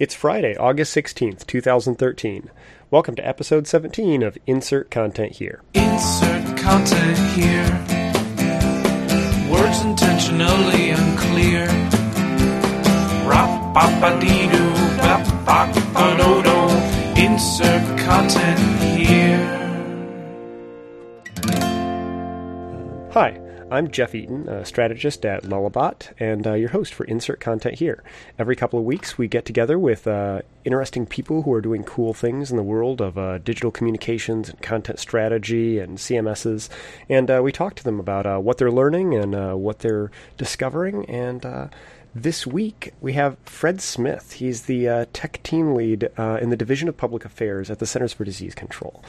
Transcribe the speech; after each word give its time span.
It's 0.00 0.14
Friday, 0.14 0.56
August 0.56 0.96
16th, 0.96 1.46
2013. 1.46 2.48
Welcome 2.90 3.16
to 3.16 3.28
episode 3.28 3.66
17 3.66 4.22
of 4.22 4.38
Insert 4.46 4.90
Content 4.90 5.32
Here. 5.32 5.60
Insert 5.74 6.56
content 6.56 7.18
here. 7.36 7.68
Words 9.52 9.82
intentionally 9.82 10.88
unclear. 10.88 11.66
Rap 13.28 13.74
ba 13.74 14.18
dee 14.18 14.48
doo 14.48 14.72
bap 14.96 15.44
bop 15.44 15.74
do 16.16 16.42
do. 16.48 17.22
Insert 17.22 17.98
content 17.98 18.58
here. 18.96 19.44
Hi, 23.12 23.38
I'm 23.72 23.88
Jeff 23.92 24.16
Eaton, 24.16 24.48
a 24.48 24.64
strategist 24.64 25.24
at 25.24 25.44
Lullabot, 25.44 26.12
and 26.18 26.44
uh, 26.44 26.54
your 26.54 26.70
host 26.70 26.92
for 26.92 27.04
Insert 27.04 27.38
Content 27.38 27.78
Here. 27.78 28.02
Every 28.36 28.56
couple 28.56 28.80
of 28.80 28.84
weeks, 28.84 29.16
we 29.16 29.28
get 29.28 29.44
together 29.44 29.78
with 29.78 30.08
uh, 30.08 30.42
interesting 30.64 31.06
people 31.06 31.42
who 31.42 31.52
are 31.52 31.60
doing 31.60 31.84
cool 31.84 32.12
things 32.12 32.50
in 32.50 32.56
the 32.56 32.64
world 32.64 33.00
of 33.00 33.16
uh, 33.16 33.38
digital 33.38 33.70
communications 33.70 34.48
and 34.48 34.60
content 34.60 34.98
strategy 34.98 35.78
and 35.78 35.98
CMSs, 35.98 36.68
and 37.08 37.30
uh, 37.30 37.40
we 37.44 37.52
talk 37.52 37.76
to 37.76 37.84
them 37.84 38.00
about 38.00 38.26
uh, 38.26 38.38
what 38.38 38.58
they're 38.58 38.72
learning 38.72 39.14
and 39.14 39.36
uh, 39.36 39.54
what 39.54 39.78
they're 39.78 40.10
discovering. 40.36 41.08
And 41.08 41.70
this 42.12 42.44
week, 42.44 42.92
we 43.00 43.12
have 43.12 43.38
Fred 43.44 43.80
Smith. 43.80 44.32
He's 44.32 44.62
the 44.62 45.06
tech 45.12 45.40
team 45.44 45.76
lead 45.76 46.10
in 46.18 46.50
the 46.50 46.56
Division 46.56 46.88
of 46.88 46.96
Public 46.96 47.24
Affairs 47.24 47.70
at 47.70 47.78
the 47.78 47.86
Centers 47.86 48.12
for 48.12 48.24
Disease 48.24 48.56
Control 48.56 49.04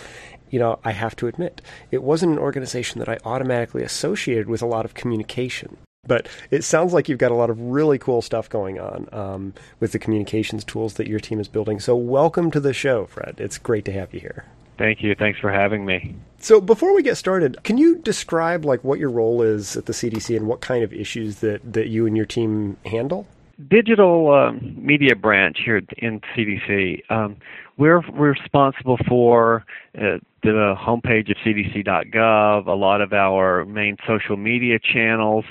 you 0.52 0.60
know, 0.60 0.80
I 0.84 0.92
have 0.92 1.16
to 1.18 1.28
admit, 1.28 1.62
it 1.90 2.04
wasn't 2.04 2.34
an 2.34 2.40
organization 2.40 3.00
that 3.00 3.10
I 3.10 3.18
automatically 3.26 3.84
associated 3.84 4.48
with 4.48 4.62
a 4.62 4.68
lot 4.68 4.86
of 4.86 4.94
communication. 4.94 5.78
But 6.06 6.28
it 6.50 6.64
sounds 6.64 6.94
like 6.94 7.08
you've 7.08 7.20
got 7.20 7.32
a 7.32 7.36
lot 7.36 7.50
of 7.50 7.60
really 7.60 8.00
cool 8.00 8.22
stuff 8.22 8.50
going 8.50 8.80
on 8.80 9.08
um, 9.12 9.54
with 9.80 9.92
the 9.92 10.00
communications 10.00 10.64
tools 10.64 10.96
that 10.96 11.08
your 11.08 11.20
team 11.20 11.40
is 11.40 11.48
building. 11.48 11.80
So, 11.80 11.96
welcome 11.96 12.50
to 12.52 12.60
the 12.60 12.74
show, 12.74 13.06
Fred. 13.06 13.36
It's 13.38 13.58
great 13.58 13.86
to 13.86 13.92
have 13.92 14.14
you 14.14 14.20
here. 14.20 14.46
Thank 14.80 15.04
you. 15.04 15.14
Thanks 15.14 15.40
for 15.40 15.52
having 15.52 15.86
me. 15.86 16.16
So, 16.40 16.60
before 16.60 16.96
we 16.96 17.04
get 17.04 17.18
started, 17.18 17.64
can 17.64 17.78
you 17.78 17.98
describe 18.00 18.66
like 18.66 18.84
what 18.84 18.98
your 18.98 19.12
role 19.12 19.44
is 19.44 19.78
at 19.78 19.86
the 19.86 19.94
CDC 19.94 20.36
and 20.36 20.48
what 20.48 20.60
kind 20.60 20.84
of 20.84 20.92
issues 20.92 21.38
that, 21.40 21.62
that 21.72 21.90
you 21.90 22.08
and 22.08 22.18
your 22.18 22.26
team 22.26 22.78
handle? 22.88 23.28
Digital 23.70 24.34
um, 24.34 24.76
media 24.78 25.16
branch 25.16 25.60
here 25.64 25.82
in 25.98 26.22
CDC. 26.36 27.02
Um, 27.12 27.38
we're 27.78 28.02
responsible 28.12 28.98
for 29.08 29.66
uh, 29.98 30.18
the 30.44 30.76
homepage 30.80 31.30
of 31.30 31.38
cdc.gov, 31.46 32.68
a 32.68 32.72
lot 32.72 33.02
of 33.02 33.14
our 33.14 33.66
main 33.66 33.98
social 34.08 34.38
media 34.38 34.80
channels, 34.80 35.46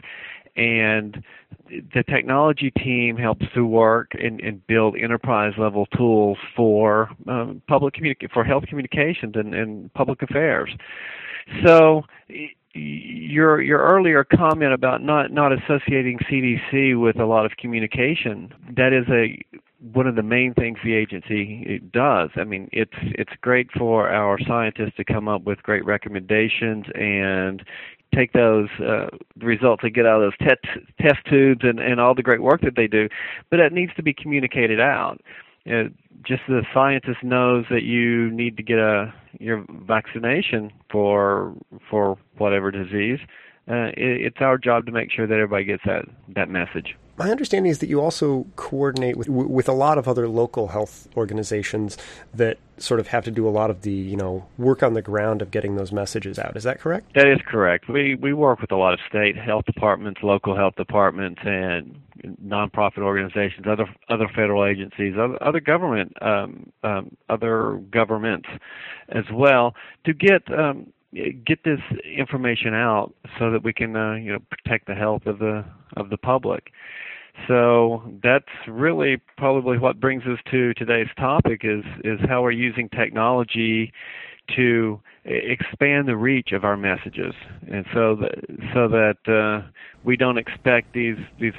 and 0.57 1.23
the 1.69 2.03
technology 2.03 2.71
team 2.71 3.17
helps 3.17 3.47
to 3.55 3.65
work 3.65 4.13
and, 4.15 4.41
and 4.41 4.67
build 4.67 4.97
enterprise 4.97 5.53
level 5.59 5.87
tools 5.87 6.39
for 6.57 7.11
um, 7.29 7.63
public 7.69 7.97
for 8.33 8.45
health 8.45 8.65
communications 8.67 9.35
and, 9.37 9.55
and 9.55 9.93
public 9.95 10.23
affairs. 10.23 10.71
So 11.65 12.03
your 12.75 13.61
your 13.61 13.81
earlier 13.81 14.25
comment 14.25 14.73
about 14.73 15.03
not 15.03 15.33
not 15.33 15.53
associating 15.53 16.19
CDC 16.31 17.01
with 17.01 17.19
a 17.19 17.27
lot 17.27 17.45
of 17.45 17.53
communication 17.59 18.53
that 18.77 18.93
is 18.93 19.07
a 19.09 19.39
one 19.95 20.07
of 20.07 20.15
the 20.15 20.23
main 20.23 20.53
things 20.55 20.79
the 20.85 20.95
agency 20.95 21.81
does. 21.93 22.31
I 22.37 22.45
mean, 22.45 22.69
it's 22.73 22.93
it's 23.01 23.33
great 23.41 23.71
for 23.73 24.09
our 24.11 24.39
scientists 24.47 24.95
to 24.99 25.05
come 25.05 25.27
up 25.27 25.45
with 25.45 25.63
great 25.63 25.85
recommendations 25.85 26.85
and 26.95 27.63
take 28.15 28.33
those 28.33 28.69
uh, 28.81 29.07
results 29.39 29.83
they 29.83 29.91
get 29.91 30.05
out 30.05 30.21
of 30.21 30.33
those 30.33 30.49
test 30.49 30.87
test 31.01 31.19
tubes 31.29 31.61
and 31.63 31.81
and 31.81 32.01
all 32.01 32.15
the 32.15 32.23
great 32.23 32.43
work 32.43 32.61
that 32.61 32.77
they 32.77 32.87
do, 32.87 33.09
but 33.51 33.59
it 33.59 33.73
needs 33.73 33.93
to 33.97 34.03
be 34.03 34.13
communicated 34.13 34.81
out. 34.81 35.21
Uh, 35.71 35.85
just 36.27 36.43
the 36.49 36.63
scientist 36.75 37.23
knows 37.23 37.65
that 37.71 37.83
you 37.83 38.31
need 38.31 38.57
to 38.57 38.63
get 38.63 38.79
a 38.79 39.13
your 39.39 39.65
vaccination 39.87 40.73
for 40.91 41.55
for 41.89 42.19
whatever 42.39 42.71
disease. 42.71 43.19
Uh, 43.69 43.89
it, 43.97 44.27
it's 44.27 44.39
our 44.41 44.59
job 44.59 44.87
to 44.87 44.93
make 44.93 45.11
sure 45.13 45.27
that 45.27 45.35
everybody 45.35 45.65
gets 45.65 45.83
that 45.87 46.05
that 46.35 46.49
message. 46.49 46.97
My 47.21 47.31
understanding 47.31 47.71
is 47.71 47.81
that 47.81 47.91
you 47.91 48.01
also 48.01 48.47
coordinate 48.57 49.15
with 49.15 49.29
with 49.29 49.69
a 49.69 49.75
lot 49.75 49.99
of 49.99 50.09
other 50.09 50.27
local 50.27 50.69
health 50.69 51.07
organizations 51.19 51.99
that 52.33 52.57
sort 52.79 52.99
of 52.99 53.09
have 53.09 53.25
to 53.25 53.31
do 53.31 53.47
a 53.47 53.51
lot 53.51 53.69
of 53.69 53.83
the 53.83 53.93
you 53.93 54.17
know 54.17 54.47
work 54.57 54.83
on 54.83 54.95
the 54.95 55.03
ground 55.03 55.43
of 55.43 55.51
getting 55.51 55.77
those 55.77 55.93
messages 55.93 56.39
out. 56.39 56.57
Is 56.57 56.63
that 56.63 56.81
correct? 56.81 57.13
That 57.15 57.27
is 57.27 57.39
correct. 57.47 57.91
We 57.91 58.15
we 58.15 58.33
work 58.33 58.63
with 58.63 58.73
a 58.73 58.77
lot 58.77 58.95
of 58.95 59.01
state 59.07 59.37
health 59.37 59.67
departments, 59.67 60.23
local 60.23 60.57
health 60.57 60.77
departments, 60.77 61.43
and 61.45 62.01
nonprofit 62.43 63.03
organizations, 63.03 63.67
other 63.69 63.85
other 64.09 64.29
federal 64.35 64.65
agencies, 64.65 65.13
other, 65.19 65.37
other 65.43 65.61
government 65.61 66.15
um, 66.23 66.73
um, 66.83 67.15
other 67.29 67.83
governments 67.91 68.49
as 69.11 69.25
well 69.31 69.75
to 70.07 70.15
get. 70.15 70.51
Um, 70.51 70.91
get 71.13 71.65
this 71.65 71.81
information 72.05 72.75
out 72.75 73.13
so 73.39 73.51
that 73.51 73.65
we 73.65 73.73
can 73.73 73.97
uh, 73.97 74.15
you 74.15 74.33
know 74.33 74.39
protect 74.51 74.87
the 74.87 74.95
health 74.95 75.27
of 75.27 75.39
the 75.39 75.65
of 75.97 76.11
the 76.11 76.17
public 76.17 76.71
so 77.49 78.03
that's 78.23 78.45
really 78.69 79.17
probably 79.37 79.79
what 79.79 80.01
brings 80.01 80.25
us 80.25 80.39
to 80.51 80.75
today's 80.75 81.09
topic 81.19 81.63
is 81.65 81.85
is 82.05 82.21
how 82.29 82.43
we're 82.43 82.51
using 82.51 82.89
technology 82.91 83.93
to 84.57 85.01
expand 85.25 86.09
the 86.09 86.17
reach 86.17 86.53
of 86.53 86.65
our 86.65 86.77
messages, 86.77 87.35
and 87.71 87.85
so 87.93 88.17
that 88.17 88.35
so 88.75 88.89
that 88.89 89.17
uh, 89.29 89.67
we 90.05 90.17
don't 90.17 90.39
expect 90.39 90.93
these 90.93 91.17
these 91.39 91.53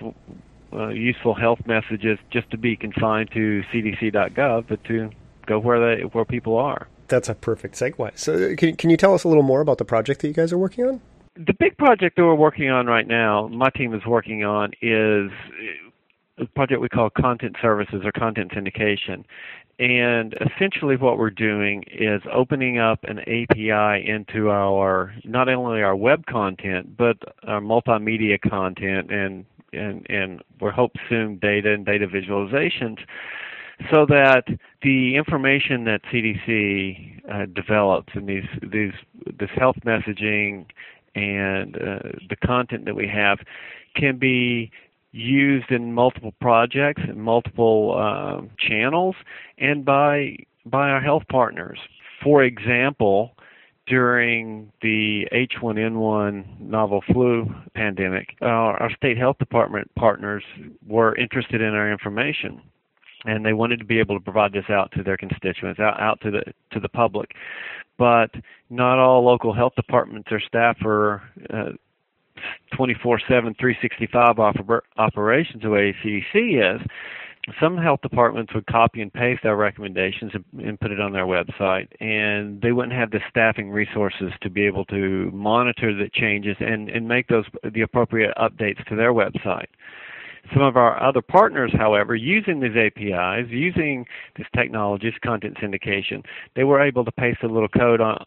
uh, 0.74 0.90
useful 0.90 1.34
health 1.34 1.60
messages 1.66 2.18
just 2.32 2.50
to 2.52 2.58
be 2.58 2.76
confined 2.76 3.30
to 3.34 3.62
CDC.gov, 3.74 4.66
but 4.68 4.84
to 4.86 5.10
go 5.46 5.60
where 5.60 5.96
they 5.96 6.04
where 6.04 6.26
people 6.26 6.58
are. 6.58 6.88
That's 7.12 7.30
a 7.30 7.36
perfect 7.36 7.76
segue. 7.76 8.18
So, 8.18 8.34
uh, 8.34 8.56
can 8.56 8.76
can 8.76 8.90
you 8.90 8.98
tell 8.98 9.14
us 9.14 9.24
a 9.24 9.28
little 9.28 9.44
more 9.44 9.62
about 9.62 9.78
the 9.78 9.86
project 9.86 10.22
that 10.22 10.28
you 10.28 10.34
guys 10.34 10.52
are 10.52 10.58
working 10.58 10.86
on? 10.86 11.02
the 11.36 11.54
big 11.60 11.78
project 11.78 12.18
that 12.18 12.24
we're 12.24 12.36
working 12.36 12.70
on 12.70 12.88
right 12.88 13.08
now, 13.08 13.48
my 13.48 13.70
team 13.70 13.94
is 13.94 14.06
working 14.06 14.44
on, 14.44 14.72
is 14.82 15.32
uh, 16.40 16.44
a 16.44 16.46
project 16.48 16.82
we 16.82 16.90
call 16.90 17.10
content 17.10 17.56
services 17.62 18.02
or 18.04 18.12
content 18.12 18.52
syndication. 18.52 19.24
And 19.80 20.36
essentially, 20.42 20.96
what 20.96 21.18
we're 21.18 21.32
doing 21.32 21.84
is 21.92 22.22
opening 22.32 22.78
up 22.78 23.00
an 23.04 23.20
API 23.20 24.08
into 24.08 24.50
our 24.50 25.14
not 25.24 25.50
only 25.50 25.82
our 25.82 25.96
web 25.96 26.26
content, 26.28 26.96
but 26.98 27.18
our 27.48 27.62
multimedia 27.62 28.40
content, 28.40 29.12
and 29.12 29.46
and 29.74 30.06
and 30.08 30.44
we 30.60 30.70
hope 30.70 30.92
soon 31.10 31.40
data 31.40 31.74
and 31.74 31.86
data 31.86 32.06
visualizations, 32.08 32.98
so 33.90 34.06
that 34.06 34.44
the 34.82 35.16
information 35.16 35.86
that 35.86 36.02
CDC 36.12 37.22
uh, 37.32 37.46
develops 37.54 38.14
and 38.14 38.28
these 38.28 38.48
these 38.62 38.94
this 39.40 39.50
health 39.56 39.78
messaging 39.86 40.66
and 41.16 41.76
uh, 41.76 42.00
the 42.30 42.36
content 42.44 42.86
that 42.86 42.96
we 42.96 43.08
have 43.08 43.40
can 43.96 44.18
be 44.18 44.72
used 45.12 45.72
in 45.72 45.94
multiple 45.94 46.34
projects 46.40 47.02
and 47.08 47.22
multiple 47.22 47.96
uh, 47.98 48.42
channels 48.58 49.16
and 49.58 49.84
by 49.86 50.36
by 50.66 50.90
our 50.90 51.02
health 51.02 51.24
partners. 51.30 51.80
For 52.24 52.44
example, 52.44 53.32
during 53.88 54.72
the 54.82 55.28
H1N1 55.34 56.60
novel 56.60 57.02
flu 57.12 57.54
pandemic, 57.74 58.36
our 58.42 58.92
state 58.96 59.18
health 59.18 59.38
department 59.40 59.94
partners 59.96 60.44
were 60.88 61.16
interested 61.16 61.62
in 61.62 61.74
our 61.74 61.92
information 61.92 62.62
and 63.26 63.46
they 63.46 63.54
wanted 63.54 63.80
to 63.80 63.86
be 63.86 64.00
able 64.00 64.18
to 64.18 64.24
provide 64.24 64.54
this 64.54 64.70
out 64.70 64.92
to 64.94 65.04
their 65.04 65.18
constituents, 65.18 65.80
out, 65.80 66.00
out 66.00 66.20
to 66.22 66.32
the 66.32 66.42
to 66.72 66.80
the 66.80 66.90
public 66.90 67.32
but 68.02 68.32
not 68.72 68.98
all 68.98 69.24
local 69.24 69.54
health 69.54 69.74
departments 69.76 70.30
or 70.32 70.40
staff 70.40 70.76
are 70.84 71.22
uh, 71.54 71.70
24/7, 72.74 73.28
365 73.28 74.38
oper- 74.38 74.82
operations 74.98 75.62
the 75.62 75.70
way 75.70 75.96
CDC 76.04 76.76
is. 76.76 76.82
Some 77.60 77.78
health 77.78 78.02
departments 78.02 78.56
would 78.56 78.66
copy 78.66 79.02
and 79.02 79.14
paste 79.14 79.46
our 79.46 79.56
recommendations 79.56 80.32
and, 80.34 80.66
and 80.66 80.80
put 80.80 80.90
it 80.90 81.00
on 81.00 81.12
their 81.12 81.28
website, 81.28 81.88
and 82.00 82.60
they 82.60 82.72
wouldn't 82.72 82.94
have 82.94 83.12
the 83.12 83.20
staffing 83.30 83.70
resources 83.70 84.32
to 84.42 84.50
be 84.50 84.66
able 84.66 84.86
to 84.86 85.30
monitor 85.32 85.94
the 85.94 86.10
changes 86.12 86.56
and, 86.60 86.90
and 86.90 87.08
make 87.08 87.28
those 87.28 87.46
the 87.72 87.82
appropriate 87.82 88.34
updates 88.38 88.84
to 88.86 88.96
their 88.96 89.14
website. 89.14 89.68
Some 90.54 90.64
of 90.64 90.76
our 90.76 91.02
other 91.02 91.22
partners, 91.22 91.72
however, 91.78 92.16
using 92.16 92.60
these 92.60 92.76
APIs, 92.76 93.50
using 93.50 94.06
this 94.38 94.48
technology, 94.56 95.10
this 95.10 95.20
content 95.24 95.58
syndication, 95.58 96.26
they 96.56 96.64
were 96.64 96.82
able 96.82 97.06
to 97.06 97.12
paste 97.12 97.40
a 97.44 97.48
little 97.48 97.70
code 97.70 98.02
on 98.02 98.26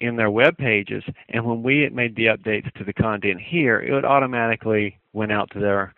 in 0.00 0.16
their 0.16 0.30
web 0.30 0.56
pages, 0.56 1.04
and 1.28 1.44
when 1.44 1.62
we 1.62 1.86
made 1.90 2.16
the 2.16 2.24
updates 2.24 2.72
to 2.72 2.84
the 2.84 2.92
content 2.92 3.38
here, 3.38 3.80
it 3.80 3.92
would 3.92 4.04
automatically 4.04 4.98
went 5.12 5.30
out 5.30 5.50
to 5.50 5.58
their 5.58 5.94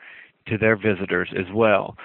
to 0.46 0.58
their 0.58 0.76
visitors 0.76 1.29
as 1.38 1.46
well 1.55 1.96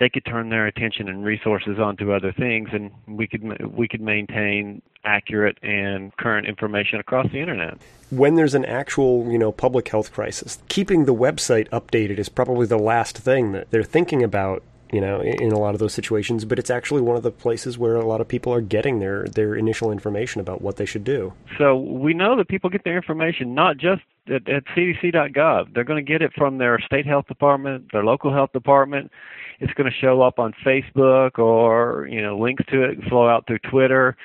they 0.00 0.08
could 0.08 0.24
turn 0.24 0.48
their 0.48 0.66
attention 0.66 1.08
and 1.08 1.24
resources 1.24 1.78
onto 1.78 2.10
other 2.12 2.32
things, 2.32 2.70
and 2.72 2.90
we 3.06 3.28
could 3.28 3.72
we 3.72 3.86
could 3.86 4.00
maintain 4.00 4.82
accurate 5.04 5.58
and 5.62 6.16
current 6.16 6.48
information 6.48 6.98
across 6.98 7.30
the 7.30 7.38
internet. 7.38 7.78
When 8.10 8.34
there's 8.34 8.54
an 8.54 8.64
actual, 8.64 9.30
you 9.30 9.38
know, 9.38 9.52
public 9.52 9.88
health 9.88 10.12
crisis, 10.12 10.58
keeping 10.68 11.04
the 11.04 11.14
website 11.14 11.68
updated 11.68 12.18
is 12.18 12.28
probably 12.28 12.66
the 12.66 12.78
last 12.78 13.16
thing 13.18 13.52
that 13.52 13.70
they're 13.70 13.84
thinking 13.84 14.22
about 14.24 14.62
you 14.92 15.00
know, 15.00 15.20
in, 15.20 15.52
a 15.52 15.58
lot 15.58 15.72
of 15.72 15.78
those 15.78 15.94
situations, 15.94 16.44
but 16.44 16.58
it's 16.58 16.68
actually 16.68 17.00
one 17.00 17.16
of 17.16 17.22
the 17.22 17.30
places 17.30 17.78
where 17.78 17.94
a 17.94 18.04
lot 18.04 18.20
of 18.20 18.26
people 18.26 18.52
are 18.52 18.60
getting 18.60 18.98
their, 18.98 19.22
their 19.22 19.54
initial 19.54 19.92
information 19.92 20.40
about 20.40 20.62
what 20.62 20.78
they 20.78 20.84
should 20.84 21.04
do. 21.04 21.32
So 21.58 21.76
we 21.76 22.12
know 22.12 22.36
that 22.36 22.48
people 22.48 22.70
get 22.70 22.82
their 22.82 22.96
information 22.96 23.54
not 23.54 23.76
just 23.76 24.02
at, 24.26 24.48
at 24.48 24.64
cdc.gov. 24.76 25.72
They're 25.72 25.84
going 25.84 26.04
to 26.04 26.12
get 26.12 26.22
it 26.22 26.32
from 26.36 26.58
their 26.58 26.80
state 26.80 27.06
health 27.06 27.28
department, 27.28 27.92
their 27.92 28.04
local 28.04 28.32
health 28.32 28.52
department. 28.52 29.12
It's 29.60 29.72
going 29.74 29.90
to 29.90 29.96
show 29.96 30.22
up 30.22 30.38
on 30.38 30.54
Facebook 30.64 31.38
or, 31.38 32.08
you 32.10 32.22
know, 32.22 32.38
links 32.38 32.64
to 32.70 32.82
it 32.82 33.02
flow 33.08 33.28
out 33.28 33.46
through 33.46 33.60
Twitter 33.70 34.16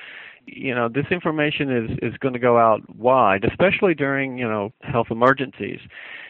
you 0.48 0.72
know 0.72 0.88
this 0.88 1.06
information 1.10 1.76
is 1.76 1.98
is 2.02 2.16
going 2.18 2.32
to 2.32 2.38
go 2.38 2.56
out 2.56 2.80
wide 2.96 3.44
especially 3.44 3.94
during 3.94 4.38
you 4.38 4.48
know 4.48 4.72
health 4.82 5.08
emergencies 5.10 5.80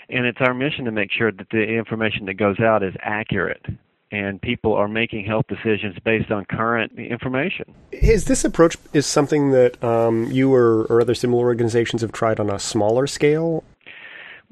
and 0.08 0.24
it's 0.24 0.38
our 0.40 0.54
mission 0.54 0.84
to 0.84 0.90
make 0.90 1.10
sure 1.12 1.30
that 1.32 1.48
the 1.50 1.62
information 1.62 2.26
that 2.26 2.34
goes 2.34 2.58
out 2.60 2.82
is 2.82 2.94
accurate 3.02 3.64
and 4.12 4.40
people 4.40 4.72
are 4.72 4.88
making 4.88 5.24
health 5.24 5.46
decisions 5.48 5.96
based 6.04 6.30
on 6.30 6.44
current 6.44 6.92
information. 6.96 7.64
Is 7.90 8.26
this 8.26 8.44
approach 8.44 8.76
is 8.92 9.04
something 9.04 9.50
that 9.50 9.82
um, 9.82 10.30
you 10.30 10.54
or, 10.54 10.84
or 10.84 11.00
other 11.00 11.14
similar 11.14 11.44
organizations 11.44 12.02
have 12.02 12.12
tried 12.12 12.38
on 12.38 12.48
a 12.48 12.58
smaller 12.58 13.06
scale? 13.06 13.64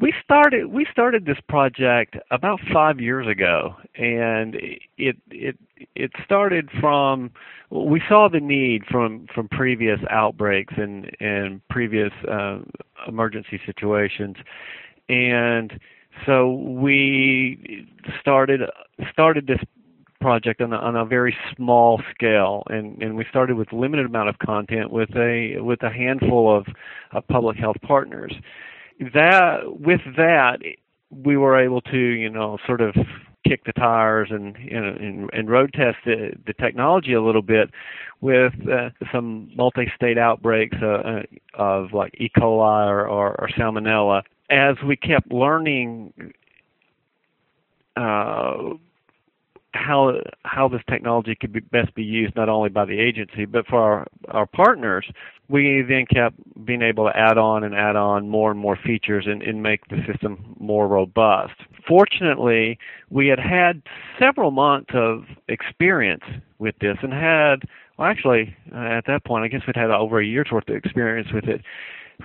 We 0.00 0.12
started 0.22 0.66
we 0.66 0.86
started 0.90 1.24
this 1.24 1.38
project 1.48 2.16
about 2.30 2.60
five 2.72 3.00
years 3.00 3.28
ago, 3.28 3.76
and 3.96 4.56
it 4.98 5.16
it 5.30 5.58
it 5.94 6.10
started 6.24 6.68
from 6.80 7.30
we 7.70 8.02
saw 8.08 8.28
the 8.28 8.40
need 8.40 8.84
from 8.90 9.26
from 9.34 9.48
previous 9.48 10.00
outbreaks 10.10 10.74
and 10.76 11.10
and 11.20 11.66
previous 11.68 12.12
uh, 12.28 12.58
emergency 13.06 13.60
situations 13.64 14.36
and 15.08 15.78
so 16.26 16.52
we 16.52 17.86
started 18.20 18.62
started 19.12 19.46
this 19.46 19.60
project 20.20 20.62
on 20.62 20.72
a, 20.72 20.76
on 20.76 20.96
a 20.96 21.04
very 21.04 21.36
small 21.54 22.00
scale, 22.14 22.62
and, 22.70 23.02
and 23.02 23.14
we 23.14 23.26
started 23.28 23.56
with 23.56 23.70
limited 23.72 24.06
amount 24.06 24.28
of 24.28 24.38
content 24.38 24.90
with 24.90 25.10
a 25.16 25.58
with 25.60 25.82
a 25.82 25.90
handful 25.90 26.56
of, 26.56 26.66
of 27.12 27.26
public 27.28 27.58
health 27.58 27.76
partners. 27.82 28.32
That 29.00 29.80
with 29.80 30.00
that, 30.16 30.58
we 31.10 31.36
were 31.36 31.58
able 31.58 31.80
to 31.82 31.98
you 31.98 32.30
know 32.30 32.58
sort 32.66 32.80
of 32.80 32.94
kick 33.46 33.64
the 33.64 33.72
tires 33.72 34.28
and 34.30 34.56
you 34.58 34.80
know 34.80 34.96
and, 34.98 35.30
and 35.32 35.50
road 35.50 35.72
test 35.74 35.98
the, 36.04 36.32
the 36.46 36.54
technology 36.54 37.12
a 37.12 37.22
little 37.22 37.42
bit 37.42 37.70
with 38.20 38.54
uh, 38.70 38.88
some 39.12 39.50
multi-state 39.54 40.16
outbreaks 40.16 40.76
uh, 40.82 40.86
uh 40.86 41.22
of 41.54 41.92
like 41.92 42.14
E. 42.18 42.30
coli 42.36 42.86
or, 42.86 43.06
or, 43.06 43.38
or 43.40 43.48
salmonella 43.48 44.22
as 44.50 44.76
we 44.86 44.96
kept 44.96 45.30
learning 45.30 46.12
uh, 47.96 48.70
how 49.74 50.20
how 50.44 50.68
this 50.68 50.80
technology 50.88 51.34
could 51.34 51.52
be 51.52 51.60
best 51.60 51.94
be 51.94 52.02
used 52.02 52.34
not 52.36 52.48
only 52.48 52.68
by 52.68 52.84
the 52.84 52.98
agency 52.98 53.44
but 53.44 53.66
for 53.66 53.80
our, 53.80 54.06
our 54.28 54.46
partners, 54.46 55.06
we 55.48 55.82
then 55.86 56.06
kept 56.06 56.36
being 56.64 56.80
able 56.80 57.04
to 57.04 57.16
add 57.16 57.36
on 57.36 57.64
and 57.64 57.74
add 57.74 57.96
on 57.96 58.28
more 58.28 58.50
and 58.50 58.60
more 58.60 58.76
features 58.76 59.26
and, 59.26 59.42
and 59.42 59.62
make 59.62 59.86
the 59.88 59.98
system 60.10 60.56
more 60.58 60.86
robust. 60.88 61.54
Fortunately, 61.86 62.78
we 63.10 63.26
had 63.26 63.38
had 63.38 63.82
several 64.18 64.50
months 64.50 64.90
of 64.94 65.24
experience 65.48 66.24
with 66.58 66.74
this 66.80 66.96
and 67.02 67.12
had 67.12 67.62
well 67.98 68.08
actually 68.08 68.56
uh, 68.72 68.78
at 68.78 69.06
that 69.06 69.24
point 69.24 69.44
I 69.44 69.48
guess 69.48 69.66
we'd 69.66 69.76
had 69.76 69.90
over 69.90 70.20
a 70.20 70.24
year's 70.24 70.48
worth 70.52 70.68
of 70.68 70.76
experience 70.76 71.28
with 71.32 71.44
it 71.44 71.60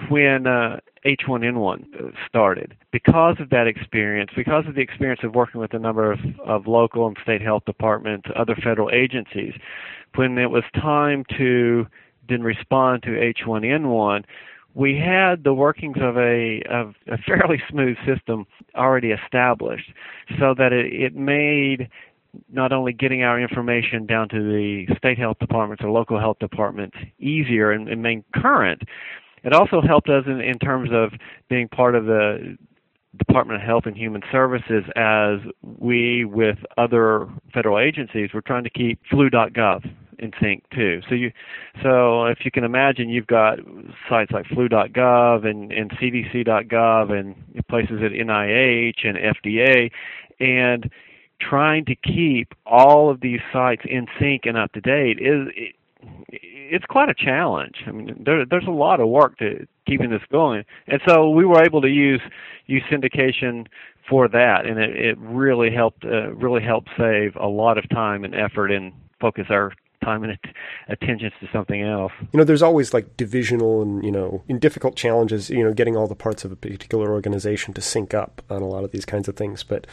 when 0.09 0.47
uh, 0.47 0.79
H1N1 1.05 2.13
started. 2.27 2.75
Because 2.91 3.37
of 3.39 3.49
that 3.49 3.67
experience, 3.67 4.31
because 4.35 4.65
of 4.67 4.75
the 4.75 4.81
experience 4.81 5.21
of 5.23 5.35
working 5.35 5.61
with 5.61 5.73
a 5.73 5.79
number 5.79 6.11
of, 6.11 6.19
of 6.45 6.67
local 6.67 7.07
and 7.07 7.17
state 7.23 7.41
health 7.41 7.63
departments, 7.65 8.27
other 8.35 8.55
federal 8.55 8.89
agencies, 8.91 9.53
when 10.15 10.37
it 10.37 10.49
was 10.49 10.63
time 10.75 11.23
to 11.37 11.85
then 12.27 12.43
respond 12.43 13.03
to 13.03 13.09
H1N1, 13.09 14.23
we 14.75 14.97
had 14.97 15.43
the 15.43 15.53
workings 15.53 15.97
of 15.99 16.17
a, 16.17 16.61
of 16.69 16.93
a 17.07 17.17
fairly 17.17 17.61
smooth 17.69 17.97
system 18.05 18.45
already 18.75 19.11
established 19.11 19.91
so 20.39 20.53
that 20.57 20.71
it, 20.71 20.93
it 20.93 21.15
made 21.15 21.89
not 22.51 22.71
only 22.71 22.93
getting 22.93 23.23
our 23.23 23.39
information 23.39 24.05
down 24.05 24.29
to 24.29 24.37
the 24.37 24.85
state 24.97 25.17
health 25.17 25.37
departments 25.39 25.83
or 25.83 25.89
local 25.89 26.19
health 26.19 26.37
departments 26.39 26.95
easier 27.19 27.71
and, 27.71 27.89
and 27.89 28.23
current, 28.35 28.83
it 29.43 29.53
also 29.53 29.81
helped 29.81 30.09
us 30.09 30.23
in, 30.25 30.41
in 30.41 30.59
terms 30.59 30.89
of 30.91 31.11
being 31.49 31.67
part 31.67 31.95
of 31.95 32.05
the 32.05 32.57
Department 33.17 33.61
of 33.61 33.65
Health 33.67 33.83
and 33.85 33.97
Human 33.97 34.21
Services 34.31 34.83
as 34.95 35.39
we, 35.79 36.25
with 36.25 36.57
other 36.77 37.27
federal 37.53 37.79
agencies, 37.79 38.29
were 38.33 38.41
trying 38.41 38.63
to 38.63 38.69
keep 38.69 38.99
flu.gov 39.09 39.89
in 40.19 40.31
sync 40.41 40.63
too. 40.71 41.01
So 41.09 41.15
you, 41.15 41.31
so 41.81 42.25
if 42.25 42.39
you 42.43 42.51
can 42.51 42.63
imagine, 42.63 43.09
you've 43.09 43.27
got 43.27 43.59
sites 44.07 44.31
like 44.31 44.45
flu.gov 44.47 45.45
and, 45.45 45.71
and 45.71 45.89
CDC.gov 45.91 47.11
and 47.11 47.35
places 47.67 48.01
at 48.03 48.11
NIH 48.11 49.07
and 49.07 49.17
FDA, 49.17 49.91
and 50.39 50.89
trying 51.41 51.85
to 51.85 51.95
keep 51.95 52.53
all 52.65 53.09
of 53.09 53.21
these 53.21 53.39
sites 53.51 53.81
in 53.85 54.07
sync 54.19 54.45
and 54.45 54.57
up 54.57 54.71
to 54.73 54.81
date 54.81 55.19
is 55.19 55.47
it's 56.29 56.85
quite 56.85 57.09
a 57.09 57.13
challenge. 57.13 57.83
I 57.87 57.91
mean, 57.91 58.23
there, 58.25 58.45
there's 58.45 58.67
a 58.67 58.71
lot 58.71 58.99
of 58.99 59.09
work 59.09 59.37
to 59.39 59.67
keeping 59.87 60.09
this 60.09 60.21
going, 60.31 60.63
and 60.87 61.01
so 61.07 61.29
we 61.29 61.45
were 61.45 61.63
able 61.63 61.81
to 61.81 61.89
use 61.89 62.21
use 62.67 62.83
syndication 62.91 63.67
for 64.09 64.27
that, 64.27 64.65
and 64.65 64.79
it, 64.79 64.95
it 64.95 65.17
really 65.19 65.73
helped 65.73 66.05
uh, 66.05 66.31
really 66.33 66.63
helped 66.63 66.89
save 66.97 67.35
a 67.35 67.47
lot 67.47 67.77
of 67.77 67.87
time 67.89 68.23
and 68.23 68.35
effort 68.35 68.71
and 68.71 68.93
focus 69.19 69.45
our 69.49 69.73
time 70.03 70.23
and 70.23 70.37
attention 70.87 71.31
to 71.39 71.47
something 71.51 71.81
else. 71.81 72.11
You 72.31 72.37
know, 72.37 72.43
there's 72.43 72.61
always 72.61 72.93
like 72.93 73.17
divisional 73.17 73.81
and 73.81 74.03
you 74.03 74.11
know, 74.11 74.43
in 74.47 74.59
difficult 74.59 74.95
challenges, 74.95 75.49
you 75.49 75.63
know, 75.63 75.73
getting 75.73 75.97
all 75.97 76.07
the 76.07 76.15
parts 76.15 76.45
of 76.45 76.51
a 76.51 76.55
particular 76.55 77.11
organization 77.11 77.73
to 77.73 77.81
sync 77.81 78.13
up 78.13 78.41
on 78.49 78.61
a 78.61 78.67
lot 78.67 78.83
of 78.83 78.91
these 78.91 79.05
kinds 79.05 79.27
of 79.27 79.35
things. 79.35 79.63
But 79.63 79.87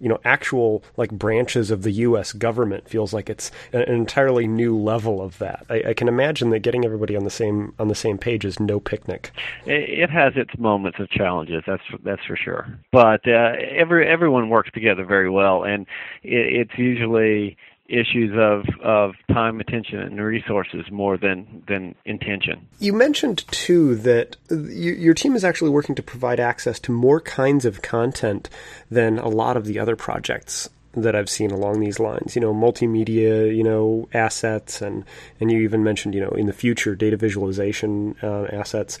you 0.00 0.08
know 0.08 0.20
actual 0.24 0.82
like 0.96 1.10
branches 1.10 1.70
of 1.70 1.82
the 1.82 1.92
U.S. 1.92 2.32
government 2.32 2.88
feels 2.88 3.12
like 3.12 3.30
it's 3.30 3.50
an 3.72 3.82
entirely 3.82 4.46
new 4.46 4.76
level 4.76 5.22
of 5.22 5.38
that. 5.38 5.64
I, 5.70 5.82
I, 5.88 5.94
can 5.94 6.08
imagine 6.08 6.50
that 6.50 6.60
getting 6.60 6.84
everybody 6.84 7.16
on 7.16 7.24
the 7.24 7.30
same 7.30 7.74
on 7.78 7.88
the 7.88 7.94
same 7.94 8.18
page 8.18 8.44
is 8.44 8.58
no 8.58 8.80
picnic. 8.80 9.30
It 9.66 10.10
has 10.10 10.34
its 10.36 10.58
moments 10.58 10.98
of 11.00 11.08
challenges. 11.10 11.62
That's 11.66 11.82
that's 12.02 12.24
for 12.24 12.36
sure. 12.36 12.66
But 12.92 13.26
uh, 13.26 13.52
every 13.70 14.08
everyone 14.08 14.48
works 14.48 14.70
together 14.72 15.04
very 15.04 15.30
well, 15.30 15.64
and 15.64 15.86
it, 16.22 16.68
it's 16.68 16.78
usually 16.78 17.56
issues 17.88 18.32
of, 18.36 18.64
of 18.82 19.14
time, 19.28 19.60
attention, 19.60 20.00
and 20.00 20.20
resources 20.20 20.90
more 20.90 21.16
than, 21.16 21.62
than 21.68 21.94
intention. 22.04 22.66
You 22.78 22.92
mentioned, 22.92 23.46
too, 23.50 23.94
that 23.96 24.36
you, 24.50 24.92
your 24.92 25.14
team 25.14 25.36
is 25.36 25.44
actually 25.44 25.70
working 25.70 25.94
to 25.96 26.02
provide 26.02 26.40
access 26.40 26.80
to 26.80 26.92
more 26.92 27.20
kinds 27.20 27.64
of 27.64 27.82
content 27.82 28.48
than 28.90 29.18
a 29.18 29.28
lot 29.28 29.56
of 29.56 29.66
the 29.66 29.78
other 29.78 29.96
projects 29.96 30.68
that 30.96 31.14
I've 31.14 31.28
seen 31.28 31.50
along 31.50 31.80
these 31.80 31.98
lines. 31.98 32.34
You 32.34 32.40
know, 32.40 32.54
multimedia, 32.54 33.54
you 33.54 33.64
know, 33.64 34.08
assets, 34.14 34.80
and, 34.80 35.04
and 35.40 35.50
you 35.50 35.60
even 35.60 35.84
mentioned, 35.84 36.14
you 36.14 36.20
know, 36.20 36.30
in 36.30 36.46
the 36.46 36.52
future, 36.52 36.94
data 36.94 37.16
visualization 37.16 38.16
uh, 38.22 38.44
assets. 38.44 38.98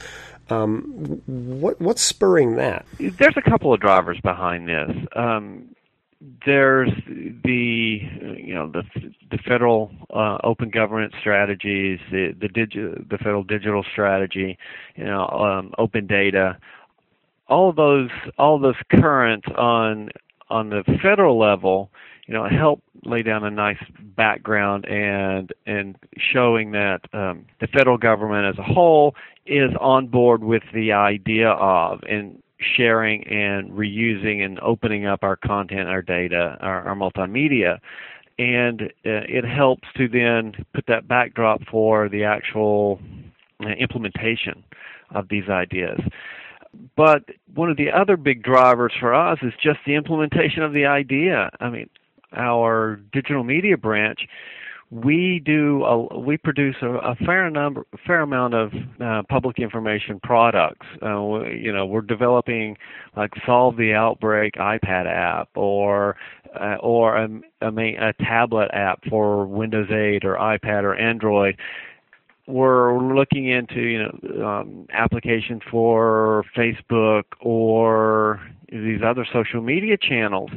Um, 0.50 0.82
what 1.24 1.80
what's 1.80 2.02
spurring 2.02 2.56
that? 2.56 2.84
There's 2.98 3.36
a 3.36 3.50
couple 3.50 3.72
of 3.72 3.80
drivers 3.80 4.20
behind 4.20 4.68
this. 4.68 4.90
Um, 5.16 5.73
there's 6.46 6.90
the 7.44 8.00
you 8.38 8.54
know 8.54 8.70
the 8.70 8.82
the 9.30 9.38
federal 9.38 9.90
uh, 10.14 10.38
open 10.44 10.70
government 10.70 11.14
strategies, 11.20 11.98
the 12.10 12.34
the, 12.38 12.48
digi- 12.48 13.08
the 13.08 13.18
federal 13.18 13.42
digital 13.42 13.84
strategy, 13.92 14.58
you 14.96 15.04
know, 15.04 15.26
um, 15.28 15.72
open 15.78 16.06
data, 16.06 16.56
all 17.48 17.72
those 17.72 18.10
all 18.38 18.58
those 18.58 18.76
currents 18.90 19.46
on 19.56 20.10
on 20.50 20.70
the 20.70 20.82
federal 21.02 21.38
level, 21.38 21.90
you 22.26 22.34
know, 22.34 22.46
help 22.48 22.82
lay 23.04 23.22
down 23.22 23.44
a 23.44 23.50
nice 23.50 23.82
background 24.16 24.86
and 24.86 25.52
and 25.66 25.96
showing 26.16 26.72
that 26.72 27.00
um, 27.12 27.44
the 27.60 27.66
federal 27.66 27.98
government 27.98 28.46
as 28.46 28.58
a 28.58 28.62
whole 28.62 29.14
is 29.46 29.70
on 29.80 30.06
board 30.06 30.42
with 30.42 30.62
the 30.72 30.92
idea 30.92 31.50
of 31.50 32.00
and 32.08 32.42
sharing 32.76 33.26
and 33.26 33.70
reusing 33.70 34.44
and 34.44 34.58
opening 34.60 35.06
up 35.06 35.22
our 35.22 35.36
content, 35.36 35.88
our 35.88 36.02
data, 36.02 36.56
our, 36.60 36.88
our 36.88 36.94
multimedia. 36.94 37.78
And 38.38 38.82
uh, 38.82 39.22
it 39.28 39.44
helps 39.44 39.86
to 39.96 40.08
then 40.08 40.64
put 40.74 40.86
that 40.88 41.06
backdrop 41.06 41.62
for 41.70 42.08
the 42.08 42.24
actual 42.24 43.00
uh, 43.64 43.68
implementation 43.68 44.64
of 45.14 45.28
these 45.28 45.48
ideas. 45.48 46.00
But 46.96 47.22
one 47.54 47.70
of 47.70 47.76
the 47.76 47.92
other 47.92 48.16
big 48.16 48.42
drivers 48.42 48.92
for 48.98 49.14
us 49.14 49.38
is 49.42 49.52
just 49.62 49.78
the 49.86 49.94
implementation 49.94 50.62
of 50.62 50.72
the 50.72 50.86
idea. 50.86 51.50
I 51.60 51.70
mean, 51.70 51.88
our 52.36 52.96
digital 53.12 53.44
media 53.44 53.76
branch 53.76 54.26
we 54.94 55.42
do 55.44 55.82
a, 55.84 56.18
we 56.20 56.36
produce 56.36 56.76
a, 56.80 56.86
a 56.86 57.16
fair 57.26 57.50
number, 57.50 57.84
fair 58.06 58.20
amount 58.20 58.54
of 58.54 58.72
uh, 59.00 59.22
public 59.28 59.58
information 59.58 60.20
products. 60.22 60.86
Uh, 61.02 61.40
you 61.46 61.72
know, 61.72 61.84
we're 61.84 62.00
developing 62.00 62.76
like 63.16 63.32
Solve 63.44 63.76
the 63.76 63.92
Outbreak 63.92 64.54
iPad 64.54 65.06
app 65.06 65.48
or 65.56 66.16
uh, 66.58 66.76
or 66.80 67.16
a, 67.16 67.28
a, 67.62 67.68
a 67.68 68.12
tablet 68.20 68.70
app 68.72 69.00
for 69.10 69.46
Windows 69.46 69.88
8 69.90 70.24
or 70.24 70.36
iPad 70.36 70.84
or 70.84 70.94
Android 70.94 71.56
we're 72.46 72.98
looking 73.14 73.48
into 73.48 73.80
you 73.80 74.02
know 74.02 74.46
um, 74.46 74.86
applications 74.92 75.62
for 75.70 76.44
Facebook 76.54 77.22
or 77.40 78.38
these 78.70 79.00
other 79.02 79.26
social 79.32 79.62
media 79.62 79.96
channels. 79.96 80.50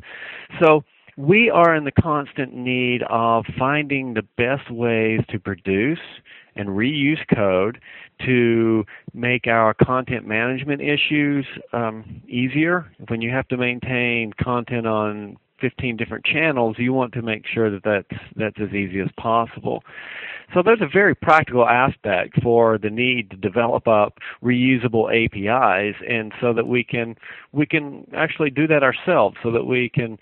So 0.61 0.83
we 1.17 1.49
are 1.49 1.75
in 1.75 1.83
the 1.83 1.91
constant 1.91 2.53
need 2.53 3.01
of 3.09 3.43
finding 3.57 4.13
the 4.13 4.21
best 4.37 4.69
ways 4.69 5.21
to 5.29 5.39
produce 5.39 5.99
and 6.55 6.69
reuse 6.69 7.19
code 7.35 7.79
to 8.25 8.85
make 9.13 9.47
our 9.47 9.73
content 9.73 10.27
management 10.27 10.79
issues 10.81 11.45
um, 11.73 12.21
easier. 12.27 12.91
When 13.07 13.21
you 13.21 13.31
have 13.31 13.47
to 13.49 13.57
maintain 13.57 14.31
content 14.41 14.85
on 14.85 15.37
15 15.59 15.97
different 15.97 16.23
channels, 16.23 16.75
you 16.77 16.93
want 16.93 17.13
to 17.13 17.23
make 17.23 17.45
sure 17.47 17.71
that 17.71 17.83
that's, 17.83 18.21
that's 18.35 18.57
as 18.61 18.75
easy 18.75 18.99
as 18.99 19.09
possible. 19.19 19.83
So 20.53 20.61
there's 20.63 20.81
a 20.81 20.87
very 20.87 21.15
practical 21.15 21.67
aspect 21.67 22.41
for 22.43 22.77
the 22.77 22.91
need 22.91 23.31
to 23.31 23.37
develop 23.37 23.87
up 23.87 24.19
reusable 24.43 25.09
APIs, 25.11 25.95
and 26.07 26.31
so 26.39 26.53
that 26.53 26.67
we 26.67 26.85
can 26.85 27.15
we 27.51 27.65
can 27.65 28.07
actually 28.15 28.49
do 28.51 28.65
that 28.67 28.81
ourselves, 28.81 29.35
so 29.43 29.51
that 29.51 29.65
we 29.65 29.89
can 29.89 30.17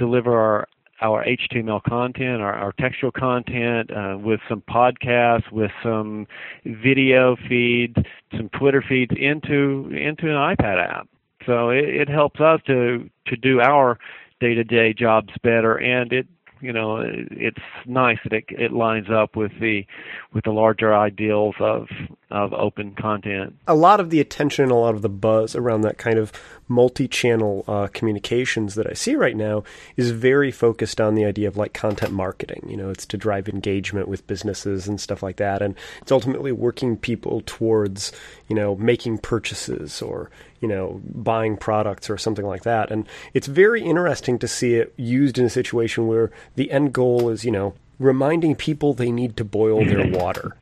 deliver 0.00 0.36
our 0.36 0.66
our 1.02 1.24
HTML 1.24 1.82
content, 1.82 2.42
our, 2.42 2.52
our 2.52 2.72
textual 2.72 3.10
content, 3.10 3.90
uh, 3.90 4.18
with 4.18 4.40
some 4.48 4.62
podcasts, 4.68 5.50
with 5.50 5.70
some 5.82 6.26
video 6.66 7.36
feeds, 7.48 7.96
some 8.36 8.50
Twitter 8.50 8.84
feeds 8.86 9.12
into 9.16 9.90
into 9.92 10.26
an 10.26 10.56
iPad 10.56 10.78
app. 10.78 11.08
So 11.46 11.70
it, 11.70 11.84
it 11.84 12.08
helps 12.08 12.40
us 12.40 12.60
to 12.66 13.08
to 13.26 13.36
do 13.36 13.60
our 13.60 13.98
day-to-day 14.40 14.94
jobs 14.94 15.32
better, 15.42 15.76
and 15.76 16.12
it 16.12 16.26
you 16.60 16.72
know 16.72 17.02
it's 17.02 17.60
nice 17.86 18.18
that 18.24 18.32
it 18.32 18.44
it 18.50 18.72
lines 18.72 19.08
up 19.10 19.36
with 19.36 19.52
the 19.60 19.86
with 20.32 20.44
the 20.44 20.50
larger 20.50 20.94
ideals 20.94 21.54
of 21.60 21.88
of 22.30 22.52
open 22.52 22.94
content. 22.94 23.56
A 23.66 23.74
lot 23.74 23.98
of 23.98 24.10
the 24.10 24.20
attention, 24.20 24.70
a 24.70 24.78
lot 24.78 24.94
of 24.94 25.02
the 25.02 25.08
buzz 25.08 25.56
around 25.56 25.80
that 25.80 25.98
kind 25.98 26.18
of 26.18 26.32
multi-channel 26.68 27.64
uh, 27.66 27.88
communications 27.88 28.76
that 28.76 28.86
I 28.88 28.92
see 28.92 29.16
right 29.16 29.36
now 29.36 29.64
is 29.96 30.12
very 30.12 30.52
focused 30.52 31.00
on 31.00 31.16
the 31.16 31.24
idea 31.24 31.48
of 31.48 31.56
like 31.56 31.72
content 31.72 32.12
marketing. 32.12 32.64
You 32.68 32.76
know, 32.76 32.90
it's 32.90 33.04
to 33.06 33.16
drive 33.16 33.48
engagement 33.48 34.06
with 34.06 34.26
businesses 34.26 34.86
and 34.86 35.00
stuff 35.00 35.22
like 35.22 35.36
that, 35.36 35.62
and 35.62 35.74
it's 36.00 36.12
ultimately 36.12 36.52
working 36.52 36.96
people 36.96 37.42
towards 37.46 38.12
you 38.48 38.54
know 38.54 38.76
making 38.76 39.18
purchases 39.18 40.00
or 40.00 40.30
you 40.60 40.68
know 40.68 41.00
buying 41.04 41.56
products 41.56 42.08
or 42.10 42.18
something 42.18 42.46
like 42.46 42.62
that. 42.62 42.90
And 42.90 43.06
it's 43.34 43.46
very 43.46 43.82
interesting 43.82 44.38
to 44.38 44.48
see 44.48 44.74
it 44.74 44.92
used 44.96 45.38
in 45.38 45.44
a 45.44 45.50
situation 45.50 46.06
where 46.06 46.30
the 46.56 46.70
end 46.70 46.92
goal 46.92 47.28
is 47.28 47.44
you 47.44 47.50
know 47.50 47.74
reminding 47.98 48.56
people 48.56 48.94
they 48.94 49.12
need 49.12 49.36
to 49.36 49.44
boil 49.44 49.84
their 49.84 50.06
water. 50.18 50.56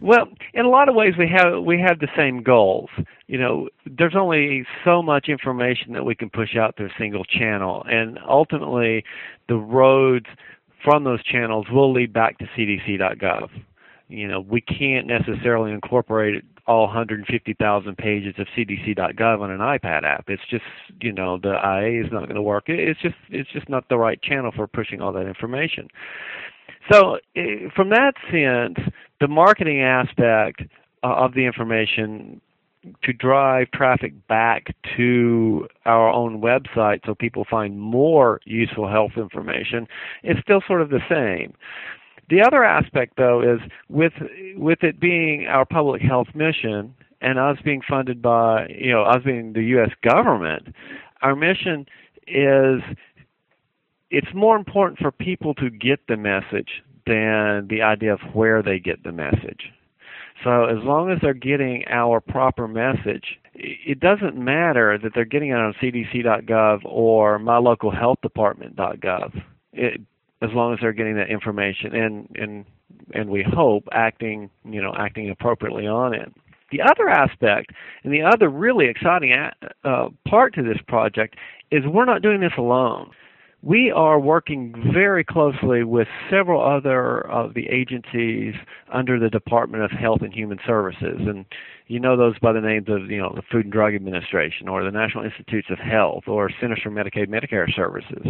well, 0.00 0.28
in 0.54 0.64
a 0.64 0.68
lot 0.68 0.88
of 0.88 0.94
ways 0.94 1.14
we 1.18 1.28
have 1.28 1.62
we 1.62 1.80
have 1.80 1.98
the 1.98 2.08
same 2.16 2.42
goals. 2.42 2.90
You 3.26 3.38
know, 3.38 3.68
there's 3.86 4.16
only 4.16 4.66
so 4.84 5.02
much 5.02 5.28
information 5.28 5.94
that 5.94 6.04
we 6.04 6.14
can 6.14 6.30
push 6.30 6.56
out 6.56 6.76
through 6.76 6.86
a 6.86 6.98
single 6.98 7.24
channel 7.24 7.84
and 7.88 8.18
ultimately 8.28 9.04
the 9.48 9.56
roads 9.56 10.26
from 10.84 11.04
those 11.04 11.22
channels 11.24 11.66
will 11.70 11.92
lead 11.92 12.12
back 12.12 12.38
to 12.38 12.44
cdc.gov. 12.56 13.48
You 14.08 14.28
know, 14.28 14.40
we 14.40 14.60
can't 14.60 15.06
necessarily 15.06 15.72
incorporate 15.72 16.44
all 16.66 16.86
150,000 16.86 17.96
pages 17.96 18.34
of 18.38 18.46
cdc.gov 18.56 19.40
on 19.40 19.50
an 19.50 19.58
iPad 19.58 20.04
app. 20.04 20.24
It's 20.28 20.42
just, 20.48 20.64
you 21.00 21.12
know, 21.12 21.38
the 21.38 21.54
IA 21.54 22.04
is 22.04 22.12
not 22.12 22.24
going 22.24 22.36
to 22.36 22.42
work. 22.42 22.64
It's 22.68 23.00
just 23.00 23.16
it's 23.30 23.50
just 23.50 23.68
not 23.68 23.88
the 23.88 23.98
right 23.98 24.20
channel 24.22 24.52
for 24.54 24.66
pushing 24.66 25.00
all 25.00 25.12
that 25.12 25.26
information. 25.26 25.88
So, 26.90 27.18
eh, 27.36 27.68
from 27.74 27.90
that 27.90 28.14
sense, 28.30 28.78
the 29.20 29.28
marketing 29.28 29.82
aspect 29.82 30.62
uh, 31.02 31.14
of 31.14 31.34
the 31.34 31.44
information 31.44 32.40
to 33.04 33.12
drive 33.12 33.70
traffic 33.70 34.12
back 34.26 34.74
to 34.96 35.68
our 35.84 36.10
own 36.10 36.40
website 36.40 37.00
so 37.06 37.14
people 37.14 37.46
find 37.48 37.78
more 37.78 38.40
useful 38.44 38.88
health 38.88 39.12
information 39.16 39.86
is 40.24 40.36
still 40.42 40.60
sort 40.66 40.82
of 40.82 40.90
the 40.90 41.00
same. 41.08 41.54
The 42.30 42.42
other 42.42 42.64
aspect, 42.64 43.14
though, 43.16 43.42
is 43.42 43.60
with 43.88 44.12
with 44.56 44.82
it 44.82 45.00
being 45.00 45.46
our 45.46 45.64
public 45.64 46.02
health 46.02 46.28
mission 46.34 46.94
and 47.20 47.38
us 47.38 47.58
being 47.64 47.82
funded 47.88 48.22
by, 48.22 48.66
you 48.68 48.92
know, 48.92 49.02
us 49.02 49.22
being 49.24 49.52
the 49.52 49.62
U.S. 49.64 49.90
government, 50.02 50.74
our 51.22 51.36
mission 51.36 51.86
is 52.26 52.80
it's 54.10 54.34
more 54.34 54.56
important 54.56 54.98
for 54.98 55.10
people 55.10 55.54
to 55.54 55.70
get 55.70 56.00
the 56.08 56.16
message 56.16 56.82
than 57.06 57.68
the 57.68 57.82
idea 57.82 58.12
of 58.12 58.20
where 58.32 58.62
they 58.62 58.78
get 58.78 59.02
the 59.02 59.12
message. 59.12 59.72
So 60.44 60.64
as 60.64 60.78
long 60.82 61.10
as 61.10 61.18
they're 61.22 61.34
getting 61.34 61.84
our 61.88 62.20
proper 62.20 62.66
message, 62.66 63.38
it 63.54 64.00
doesn't 64.00 64.36
matter 64.36 64.98
that 64.98 65.12
they're 65.14 65.24
getting 65.24 65.50
it 65.50 65.56
on 65.56 65.74
cdc.gov 65.80 66.80
or 66.84 67.38
mylocalhealthdepartment.gov. 67.38 69.42
It, 69.72 70.00
as 70.42 70.50
long 70.52 70.72
as 70.72 70.80
they're 70.80 70.92
getting 70.92 71.16
that 71.16 71.30
information 71.30 71.94
and 71.94 72.28
and 72.34 72.64
and 73.14 73.30
we 73.30 73.42
hope 73.42 73.84
acting 73.92 74.50
you 74.64 74.82
know 74.82 74.92
acting 74.98 75.30
appropriately 75.30 75.86
on 75.86 76.14
it. 76.14 76.32
The 76.70 76.80
other 76.80 77.08
aspect 77.08 77.70
and 78.02 78.12
the 78.12 78.22
other 78.22 78.48
really 78.48 78.86
exciting 78.86 79.34
uh, 79.84 80.08
part 80.26 80.54
to 80.54 80.62
this 80.62 80.78
project 80.88 81.36
is 81.70 81.84
we're 81.86 82.06
not 82.06 82.22
doing 82.22 82.40
this 82.40 82.52
alone 82.56 83.10
we 83.62 83.92
are 83.92 84.18
working 84.18 84.74
very 84.92 85.22
closely 85.22 85.84
with 85.84 86.08
several 86.28 86.60
other 86.60 87.20
of 87.30 87.54
the 87.54 87.68
agencies 87.68 88.54
under 88.92 89.20
the 89.20 89.30
Department 89.30 89.84
of 89.84 89.92
Health 89.92 90.20
and 90.22 90.34
Human 90.34 90.58
Services, 90.66 91.20
and 91.20 91.46
you 91.86 92.00
know 92.00 92.16
those 92.16 92.36
by 92.40 92.52
the 92.52 92.60
names 92.60 92.88
of 92.88 93.08
you 93.08 93.18
know 93.18 93.32
the 93.34 93.42
Food 93.52 93.66
and 93.66 93.72
Drug 93.72 93.94
Administration 93.94 94.68
or 94.68 94.82
the 94.82 94.90
National 94.90 95.24
Institutes 95.24 95.68
of 95.70 95.78
Health 95.78 96.24
or 96.26 96.50
Centers 96.60 96.80
for 96.82 96.90
Medicaid 96.90 97.28
Medicare 97.28 97.72
Services. 97.72 98.26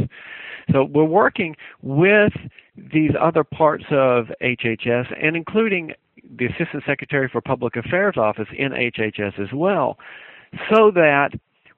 So 0.71 0.85
we're 0.85 1.05
working 1.05 1.57
with 1.81 2.35
these 2.77 3.13
other 3.19 3.43
parts 3.43 3.85
of 3.91 4.27
HHS 4.43 5.07
and 5.19 5.35
including 5.35 5.93
the 6.37 6.47
Assistant 6.47 6.85
Secretary 6.87 7.29
for 7.29 7.41
Public 7.41 7.77
Affairs 7.77 8.17
Office 8.19 8.49
in 8.57 8.73
HHS 8.73 9.41
as 9.41 9.53
well, 9.55 9.99
so 10.71 10.91
that 10.91 11.31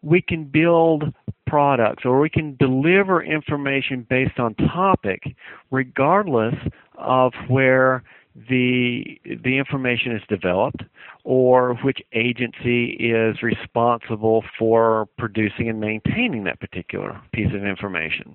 we 0.03 0.21
can 0.21 0.45
build 0.45 1.15
products 1.55 2.05
or 2.05 2.19
we 2.19 2.29
can 2.29 2.57
deliver 2.59 3.23
information 3.23 4.05
based 4.11 4.41
on 4.41 4.57
topic 4.57 5.23
regardless 5.71 6.57
of 6.99 7.33
where 7.47 8.03
the 8.51 9.05
the 9.45 9.57
information 9.57 10.11
is 10.11 10.23
developed 10.29 10.83
or 11.23 11.75
which 11.85 12.01
agency 12.13 12.87
is 12.99 13.41
responsible 13.41 14.43
for 14.59 15.07
producing 15.17 15.69
and 15.69 15.79
maintaining 15.79 16.43
that 16.43 16.59
particular 16.59 17.21
piece 17.33 17.55
of 17.55 17.65
information. 17.65 18.35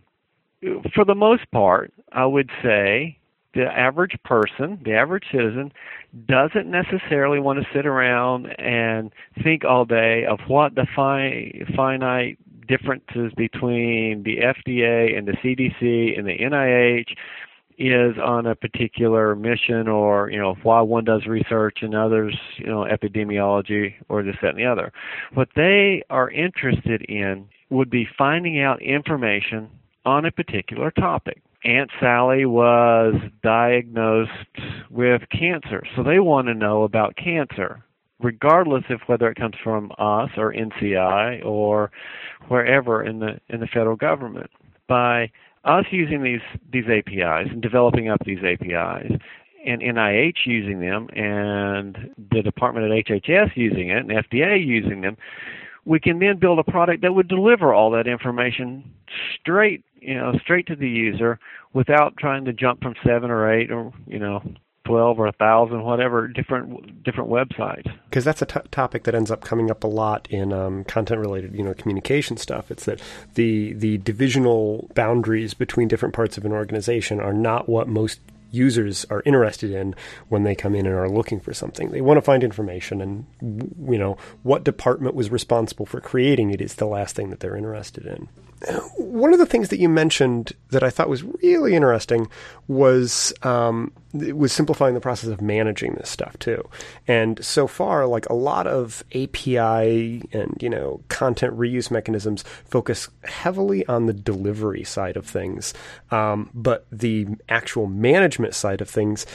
For 0.96 1.04
the 1.04 1.14
most 1.14 1.44
part, 1.52 1.92
I 2.14 2.26
would 2.26 2.50
say 2.64 3.20
the 3.54 3.66
average 3.66 4.16
person, 4.24 4.80
the 4.86 4.94
average 4.94 5.26
citizen, 5.30 5.74
doesn't 6.26 6.72
necessarily 6.72 7.40
want 7.40 7.60
to 7.60 7.66
sit 7.74 7.86
around 7.86 8.46
and 8.58 9.12
think 9.44 9.66
all 9.66 9.84
day 9.84 10.24
of 10.26 10.40
what 10.48 10.76
the 10.76 10.88
fi- 10.96 11.52
finite 11.76 12.38
differences 12.70 13.34
between 13.36 14.24
the 14.24 14.38
FDA 14.38 15.18
and 15.18 15.28
the 15.28 15.34
CDC 15.34 16.18
and 16.18 16.26
the 16.26 16.38
NIH 16.38 17.16
is 17.80 18.18
on 18.22 18.46
a 18.46 18.56
particular 18.56 19.36
mission 19.36 19.88
or 19.88 20.30
you 20.30 20.38
know 20.38 20.56
why 20.64 20.82
one 20.82 21.06
does 21.06 21.26
research 21.26 21.80
and 21.82 21.96
others 21.96 22.38
you 22.58 22.68
know 22.68 22.86
epidemiology 22.86 23.94
or 24.10 24.22
this 24.22 24.36
that 24.42 24.50
and 24.50 24.60
the 24.60 24.66
other. 24.66 24.92
What 25.34 25.50
they 25.56 26.04
are 26.10 26.30
interested 26.30 27.02
in 27.04 27.48
would 27.70 27.90
be 27.90 28.08
finding 28.18 28.60
out 28.60 28.82
information 28.82 29.70
on 30.06 30.26
a 30.26 30.32
particular 30.32 30.92
topic. 30.92 31.42
Aunt 31.64 31.90
Sally 32.00 32.46
was 32.46 33.16
diagnosed 33.44 34.32
with 34.90 35.22
cancer, 35.30 35.84
so 35.96 36.04
they 36.04 36.20
want 36.20 36.48
to 36.48 36.54
know 36.54 36.84
about 36.84 37.18
cancer, 37.18 37.84
regardless 38.22 38.84
of 38.90 39.02
whether 39.08 39.30
it 39.30 39.36
comes 39.36 39.56
from 39.64 39.92
us 39.98 40.30
or 40.38 40.54
NCI 40.54 41.46
or 41.46 41.92
wherever 42.48 43.04
in 43.04 43.20
the 43.20 43.40
in 43.50 43.60
the 43.60 43.68
federal 43.68 43.96
government. 43.96 44.50
By 44.88 45.32
us 45.66 45.86
using 45.92 46.24
these 46.24 46.42
these 46.72 46.86
APIs 46.86 47.48
and 47.52 47.62
developing 47.62 48.10
up 48.10 48.22
these 48.26 48.44
APIs, 48.44 49.12
and 49.66 49.82
NIH 49.82 50.46
using 50.46 50.80
them, 50.80 51.10
and 51.16 52.14
the 52.32 52.42
Department 52.42 52.86
of 52.86 52.92
HHS 52.92 53.56
using 53.56 53.90
it, 53.90 53.98
and 53.98 54.10
FDA 54.10 54.66
using 54.66 55.02
them, 55.02 55.18
we 55.86 56.00
can 56.00 56.20
then 56.20 56.38
build 56.38 56.60
a 56.60 56.64
product 56.64 57.02
that 57.02 57.14
would 57.14 57.28
deliver 57.28 57.74
all 57.74 57.92
that 57.92 58.08
information 58.08 58.84
straight 59.40 59.84
you 60.02 60.16
know, 60.16 60.34
straight 60.42 60.66
to 60.68 60.76
the 60.76 60.88
user 60.88 61.40
without 61.74 62.18
trying 62.18 62.46
to 62.46 62.54
jump 62.54 62.82
from 62.82 62.96
seven 63.06 63.30
or 63.30 63.52
eight 63.52 63.72
or 63.72 63.92
you 64.08 64.20
know 64.20 64.42
12 64.89 65.19
or 65.19 65.27
a 65.27 65.31
thousand, 65.34 65.84
whatever 65.84 66.27
different 66.27 67.03
different 67.03 67.29
websites. 67.29 67.91
Because 68.10 68.25
that's 68.25 68.41
a 68.41 68.46
t- 68.46 68.60
topic 68.72 69.03
that 69.03 69.13
ends 69.13 69.29
up 69.29 69.41
coming 69.41 69.69
up 69.69 69.84
a 69.84 69.88
lot 69.88 70.27
in 70.29 70.51
um, 70.51 70.84
content-related, 70.84 71.53
you 71.55 71.63
know, 71.63 71.74
communication 71.74 72.38
stuff. 72.38 72.72
It's 72.72 72.86
that 72.86 73.00
the 73.36 73.74
the 73.74 74.00
divisional 74.00 74.89
boundaries 74.96 75.53
between 75.53 75.88
different 75.88 76.15
parts 76.15 76.38
of 76.38 76.46
an 76.46 76.51
organization 76.51 77.19
are 77.19 77.34
not 77.34 77.69
what 77.69 77.88
most 77.88 78.19
users 78.51 79.05
are 79.12 79.22
interested 79.25 79.72
in 79.72 79.93
when 80.29 80.43
they 80.43 80.55
come 80.55 80.74
in 80.74 80.88
and 80.88 80.96
are 80.96 81.10
looking 81.10 81.39
for 81.39 81.53
something. 81.53 81.91
They 81.91 82.01
want 82.01 82.17
to 82.17 82.22
find 82.22 82.43
information, 82.43 83.01
and 83.01 83.25
you 83.41 83.98
know 83.98 84.17
what 84.43 84.63
department 84.63 85.15
was 85.15 85.29
responsible 85.29 85.86
for 85.86 86.01
creating 86.01 86.50
it 86.51 86.62
is 86.62 86.75
the 86.75 86.88
last 86.88 87.15
thing 87.15 87.29
that 87.29 87.41
they're 87.41 87.55
interested 87.55 88.05
in. 88.05 88.27
One 88.98 89.32
of 89.32 89.39
the 89.39 89.46
things 89.46 89.70
that 89.70 89.80
you 89.80 89.88
mentioned 89.88 90.51
that 90.72 90.84
I 90.84 90.89
thought 90.89 91.10
was 91.10 91.24
really 91.24 91.75
interesting 91.75 92.28
was 92.68 93.32
um, 93.42 93.92
was 94.13 94.51
simplifying 94.51 94.96
the 94.96 95.00
process 95.01 95.30
of 95.30 95.42
managing 95.42 95.94
this 95.94 96.10
stuff 96.10 96.38
too. 96.39 96.68
And 97.08 97.44
so 97.44 97.68
far, 97.68 98.06
like 98.06 98.28
a 98.28 98.34
lot 98.34 98.68
of 98.68 99.04
API 99.16 100.28
and 100.34 100.58
you 100.60 100.70
know 100.70 101.01
content 101.08 101.58
reuse 101.58 101.89
mechanisms 101.89 102.44
focus 102.66 103.08
heavily 103.24 103.86
on 103.88 104.08
the 104.08 104.13
delivery 104.13 104.84
side 104.84 105.16
of 105.16 105.25
things, 105.25 105.74
um, 106.12 106.50
but 106.54 106.86
the 106.92 107.28
actual 107.48 107.88
management 107.88 108.56
side 108.56 108.82
of 108.82 108.89
things 108.89 109.25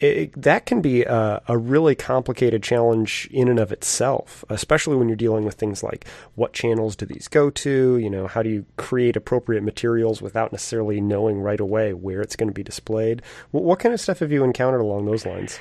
it, 0.00 0.40
that 0.40 0.66
can 0.66 0.80
be 0.80 1.02
a, 1.02 1.42
a, 1.48 1.58
really 1.58 1.94
complicated 1.94 2.62
challenge 2.62 3.28
in 3.32 3.48
and 3.48 3.58
of 3.58 3.72
itself, 3.72 4.44
especially 4.48 4.96
when 4.96 5.08
you're 5.08 5.16
dealing 5.16 5.44
with 5.44 5.54
things 5.54 5.82
like 5.82 6.06
what 6.34 6.52
channels 6.52 6.94
do 6.94 7.04
these 7.04 7.26
go 7.26 7.50
to? 7.50 7.98
You 7.98 8.08
know, 8.08 8.26
how 8.26 8.42
do 8.42 8.48
you 8.48 8.64
create 8.76 9.16
appropriate 9.16 9.62
materials 9.62 10.22
without 10.22 10.52
necessarily 10.52 11.00
knowing 11.00 11.40
right 11.40 11.60
away 11.60 11.92
where 11.94 12.20
it's 12.20 12.36
going 12.36 12.48
to 12.48 12.54
be 12.54 12.62
displayed? 12.62 13.22
What, 13.50 13.64
what 13.64 13.78
kind 13.80 13.92
of 13.92 14.00
stuff 14.00 14.20
have 14.20 14.30
you 14.30 14.44
encountered 14.44 14.80
along 14.80 15.06
those 15.06 15.26
lines? 15.26 15.58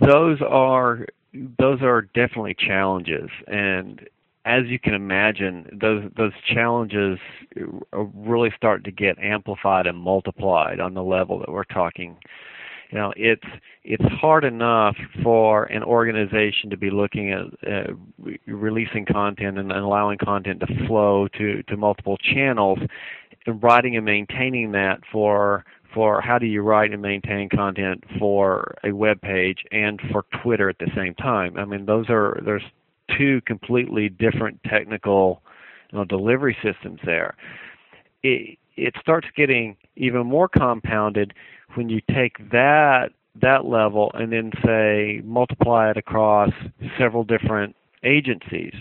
Those 0.00 0.40
are 0.42 1.06
those 1.32 1.80
are 1.82 2.02
definitely 2.02 2.56
challenges, 2.58 3.30
and 3.46 4.08
as 4.44 4.64
you 4.66 4.78
can 4.78 4.94
imagine, 4.94 5.78
those 5.80 6.10
those 6.16 6.32
challenges 6.52 7.18
uh, 7.58 7.98
really 8.14 8.52
start 8.56 8.84
to 8.84 8.90
get 8.90 9.18
amplified 9.18 9.86
and 9.86 9.98
multiplied 9.98 10.80
on 10.80 10.94
the 10.94 11.02
level 11.02 11.38
that 11.38 11.50
we're 11.50 11.64
talking 11.64 12.16
you 12.90 12.98
know 12.98 13.12
it's 13.16 13.46
it's 13.84 14.04
hard 14.20 14.44
enough 14.44 14.96
for 15.22 15.64
an 15.64 15.82
organization 15.82 16.70
to 16.70 16.76
be 16.76 16.90
looking 16.90 17.32
at 17.32 17.46
uh, 17.66 17.92
re- 18.18 18.38
releasing 18.46 19.04
content 19.04 19.58
and 19.58 19.72
allowing 19.72 20.18
content 20.18 20.60
to 20.60 20.86
flow 20.86 21.28
to 21.38 21.62
to 21.64 21.76
multiple 21.76 22.16
channels 22.18 22.78
and 23.46 23.62
writing 23.62 23.96
and 23.96 24.04
maintaining 24.04 24.72
that 24.72 25.00
for 25.10 25.64
for 25.94 26.20
how 26.20 26.38
do 26.38 26.46
you 26.46 26.62
write 26.62 26.92
and 26.92 27.02
maintain 27.02 27.48
content 27.48 28.04
for 28.18 28.76
a 28.84 28.92
web 28.92 29.20
page 29.22 29.64
and 29.72 30.00
for 30.12 30.24
Twitter 30.42 30.68
at 30.68 30.78
the 30.78 30.90
same 30.94 31.14
time. 31.14 31.56
I 31.56 31.64
mean 31.64 31.86
those 31.86 32.06
are 32.08 32.40
there's 32.44 32.62
two 33.18 33.40
completely 33.42 34.08
different 34.08 34.62
technical 34.64 35.42
you 35.90 35.98
know, 35.98 36.04
delivery 36.04 36.56
systems 36.62 37.00
there. 37.04 37.36
It, 38.22 38.58
it 38.76 38.94
starts 39.00 39.26
getting 39.36 39.76
even 39.96 40.26
more 40.26 40.48
compounded 40.48 41.34
when 41.74 41.88
you 41.88 42.00
take 42.12 42.50
that 42.50 43.10
that 43.40 43.64
level 43.64 44.10
and 44.14 44.32
then 44.32 44.50
say 44.64 45.20
multiply 45.24 45.90
it 45.90 45.96
across 45.96 46.50
several 46.98 47.24
different 47.24 47.76
agencies. 48.02 48.74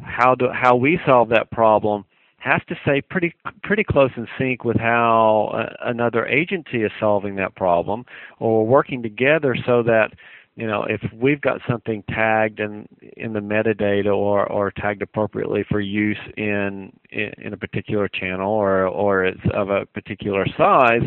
How 0.00 0.34
do 0.34 0.48
how 0.52 0.76
we 0.76 1.00
solve 1.04 1.30
that 1.30 1.50
problem 1.50 2.04
has 2.38 2.60
to 2.68 2.76
stay 2.82 3.00
pretty 3.00 3.34
pretty 3.62 3.82
close 3.82 4.10
in 4.16 4.26
sync 4.38 4.64
with 4.64 4.78
how 4.78 5.50
uh, 5.52 5.74
another 5.90 6.26
agency 6.26 6.82
is 6.82 6.92
solving 7.00 7.34
that 7.36 7.54
problem 7.56 8.04
or 8.38 8.64
working 8.64 9.02
together 9.02 9.56
so 9.66 9.82
that 9.82 10.12
you 10.58 10.66
know 10.66 10.82
if 10.82 11.00
we've 11.14 11.40
got 11.40 11.60
something 11.70 12.02
tagged 12.10 12.58
in 12.58 12.88
in 13.16 13.32
the 13.32 13.40
metadata 13.40 14.14
or 14.14 14.44
or 14.50 14.72
tagged 14.72 15.02
appropriately 15.02 15.64
for 15.70 15.80
use 15.80 16.18
in 16.36 16.92
in, 17.10 17.32
in 17.38 17.52
a 17.52 17.56
particular 17.56 18.08
channel 18.08 18.50
or 18.50 18.86
or 18.86 19.24
it's 19.24 19.40
of 19.54 19.70
a 19.70 19.86
particular 19.86 20.44
size 20.56 21.02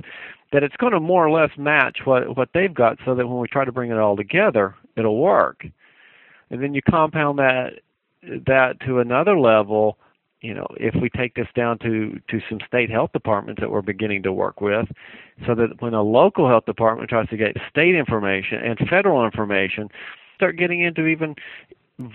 that 0.54 0.64
it's 0.64 0.76
going 0.78 0.94
to 0.94 1.00
more 1.00 1.28
or 1.28 1.32
less 1.32 1.52
match 1.58 2.00
what 2.06 2.38
what 2.38 2.50
they've 2.54 2.74
got 2.74 2.98
so 3.06 3.14
that 3.14 3.28
when 3.28 3.40
we 3.40 3.48
try 3.48 3.66
to 3.66 3.74
bring 3.74 3.92
it 3.92 3.98
all 3.98 4.16
together 4.16 4.76
it'll 4.96 5.18
work. 5.18 5.66
And 6.50 6.62
then 6.62 6.74
you 6.74 6.82
compound 6.82 7.40
that 7.40 7.80
that 8.24 8.80
to 8.86 9.00
another 9.00 9.38
level 9.38 9.98
you 10.42 10.54
know 10.54 10.68
if 10.78 10.94
we 11.02 11.10
take 11.10 11.36
this 11.36 11.48
down 11.56 11.78
to 11.80 12.20
to 12.30 12.40
some 12.50 12.60
state 12.68 12.90
health 12.90 13.12
departments 13.14 13.60
that 13.62 13.70
we're 13.72 13.82
beginning 13.82 14.24
to 14.24 14.34
work 14.34 14.62
with 14.62 14.88
so 15.46 15.56
that 15.56 15.82
when 15.82 15.94
a 15.94 16.02
local 16.02 16.48
health 16.48 16.66
department 16.66 17.10
tries 17.10 17.28
to 17.30 17.38
get 17.38 17.56
state 17.70 17.96
information 17.96 18.58
and 18.60 18.78
federal 18.90 19.26
information 19.26 19.88
start 20.36 20.58
getting 20.58 20.82
into 20.82 21.06
even 21.06 21.36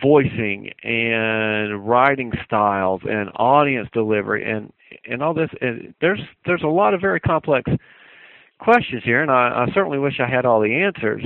voicing 0.02 0.70
and 0.82 1.88
writing 1.88 2.32
styles 2.44 3.00
and 3.08 3.30
audience 3.36 3.88
delivery 3.92 4.48
and 4.50 4.72
and 5.08 5.22
all 5.22 5.34
this 5.34 5.50
and 5.60 5.94
there's 6.00 6.20
there's 6.44 6.62
a 6.62 6.68
lot 6.68 6.94
of 6.94 7.00
very 7.00 7.20
complex 7.20 7.70
questions 8.58 9.02
here, 9.04 9.22
and 9.22 9.30
I, 9.30 9.66
I 9.66 9.72
certainly 9.74 9.98
wish 9.98 10.20
I 10.20 10.28
had 10.28 10.46
all 10.46 10.60
the 10.60 10.74
answers. 10.74 11.24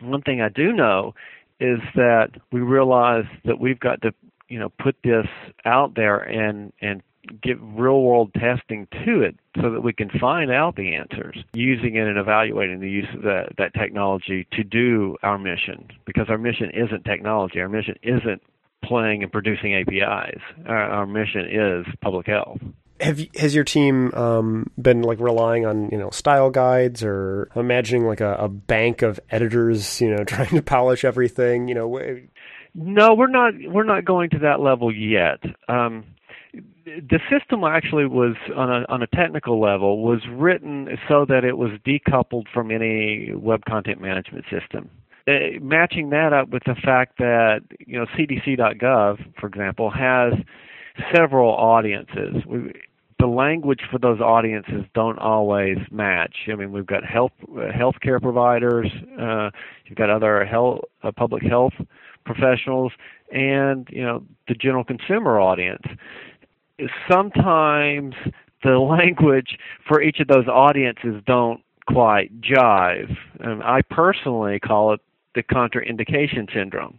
One 0.00 0.22
thing 0.22 0.40
I 0.40 0.48
do 0.48 0.72
know 0.72 1.14
is 1.60 1.78
that 1.94 2.30
we 2.52 2.60
realize 2.60 3.24
that 3.44 3.60
we've 3.60 3.80
got 3.80 4.00
to, 4.02 4.12
you 4.50 4.58
know, 4.58 4.68
put 4.68 4.96
this 5.02 5.26
out 5.64 5.94
there 5.94 6.18
and 6.18 6.72
and 6.82 7.02
give 7.42 7.58
real 7.62 8.02
world 8.02 8.32
testing 8.34 8.88
to 9.04 9.22
it 9.22 9.36
so 9.60 9.70
that 9.70 9.82
we 9.82 9.92
can 9.92 10.10
find 10.18 10.50
out 10.50 10.76
the 10.76 10.94
answers 10.94 11.38
using 11.52 11.96
it 11.96 12.06
and 12.06 12.18
evaluating 12.18 12.80
the 12.80 12.90
use 12.90 13.08
of 13.14 13.22
that, 13.22 13.52
that 13.58 13.74
technology 13.74 14.46
to 14.52 14.64
do 14.64 15.16
our 15.22 15.38
mission. 15.38 15.88
Because 16.06 16.28
our 16.28 16.38
mission 16.38 16.70
isn't 16.70 17.04
technology. 17.04 17.60
Our 17.60 17.68
mission 17.68 17.96
isn't 18.02 18.42
playing 18.82 19.22
and 19.22 19.30
producing 19.30 19.74
apis 19.74 20.40
our, 20.66 20.76
our 20.76 21.06
mission 21.06 21.46
is 21.50 21.86
public 22.00 22.26
health. 22.26 22.58
Have 23.00 23.20
has 23.36 23.54
your 23.54 23.64
team 23.64 24.12
um, 24.14 24.70
been 24.80 25.02
like 25.02 25.20
relying 25.20 25.64
on 25.64 25.88
you 25.90 25.98
know 25.98 26.10
style 26.10 26.50
guides 26.50 27.02
or 27.02 27.50
imagining 27.56 28.06
like 28.06 28.20
a, 28.20 28.34
a, 28.34 28.48
bank 28.48 29.00
of 29.00 29.18
editors 29.30 30.02
you 30.02 30.10
know 30.10 30.24
trying 30.24 30.50
to 30.50 30.62
polish 30.62 31.04
everything? 31.04 31.68
You 31.68 31.74
know 31.74 31.88
no 32.74 33.14
we're 33.14 33.28
not 33.28 33.54
we're 33.66 33.84
not 33.84 34.04
going 34.04 34.30
to 34.30 34.38
that 34.38 34.60
level 34.60 34.94
yet 34.94 35.38
um, 35.68 36.04
the 36.84 37.20
system 37.30 37.64
actually 37.64 38.06
was 38.06 38.36
on 38.56 38.70
a 38.70 38.84
on 38.88 39.02
a 39.02 39.06
technical 39.08 39.60
level 39.60 40.02
was 40.02 40.20
written 40.30 40.88
so 41.08 41.24
that 41.28 41.44
it 41.44 41.56
was 41.58 41.70
decoupled 41.86 42.44
from 42.52 42.70
any 42.70 43.32
web 43.34 43.64
content 43.68 44.00
management 44.00 44.44
system 44.50 44.90
uh, 45.28 45.32
matching 45.60 46.10
that 46.10 46.32
up 46.32 46.48
with 46.48 46.62
the 46.64 46.74
fact 46.74 47.18
that 47.18 47.60
you 47.86 47.98
know 47.98 48.06
cdc.gov 48.16 49.18
for 49.38 49.46
example 49.46 49.90
has 49.90 50.34
several 51.14 51.50
audiences. 51.54 52.36
We, 52.46 52.72
the 53.18 53.26
language 53.26 53.80
for 53.90 53.98
those 53.98 54.20
audiences 54.20 54.84
don't 54.94 55.18
always 55.18 55.76
match. 55.90 56.34
I 56.50 56.54
mean, 56.54 56.72
we've 56.72 56.86
got 56.86 57.04
health 57.04 57.32
uh, 57.42 57.70
healthcare 57.70 58.20
providers, 58.20 58.90
uh, 59.20 59.50
you've 59.84 59.98
got 59.98 60.08
other 60.08 60.44
health 60.44 60.80
uh, 61.02 61.12
public 61.12 61.42
health 61.42 61.74
professionals, 62.24 62.92
and 63.32 63.88
you 63.90 64.02
know 64.02 64.22
the 64.48 64.54
general 64.54 64.84
consumer 64.84 65.40
audience. 65.40 65.84
Sometimes 67.10 68.14
the 68.62 68.78
language 68.78 69.58
for 69.86 70.02
each 70.02 70.20
of 70.20 70.28
those 70.28 70.46
audiences 70.48 71.22
don't 71.26 71.60
quite 71.88 72.40
jive. 72.40 73.16
And 73.40 73.62
I 73.62 73.82
personally 73.82 74.60
call 74.60 74.92
it 74.92 75.00
the 75.34 75.42
contraindication 75.42 76.52
syndrome 76.52 76.98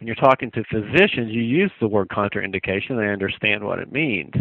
when 0.00 0.06
you're 0.06 0.16
talking 0.16 0.50
to 0.52 0.64
physicians, 0.64 1.30
you 1.30 1.42
use 1.42 1.70
the 1.78 1.86
word 1.86 2.08
contraindication. 2.08 2.96
They 2.96 3.12
understand 3.12 3.64
what 3.64 3.78
it 3.78 3.92
means. 3.92 4.32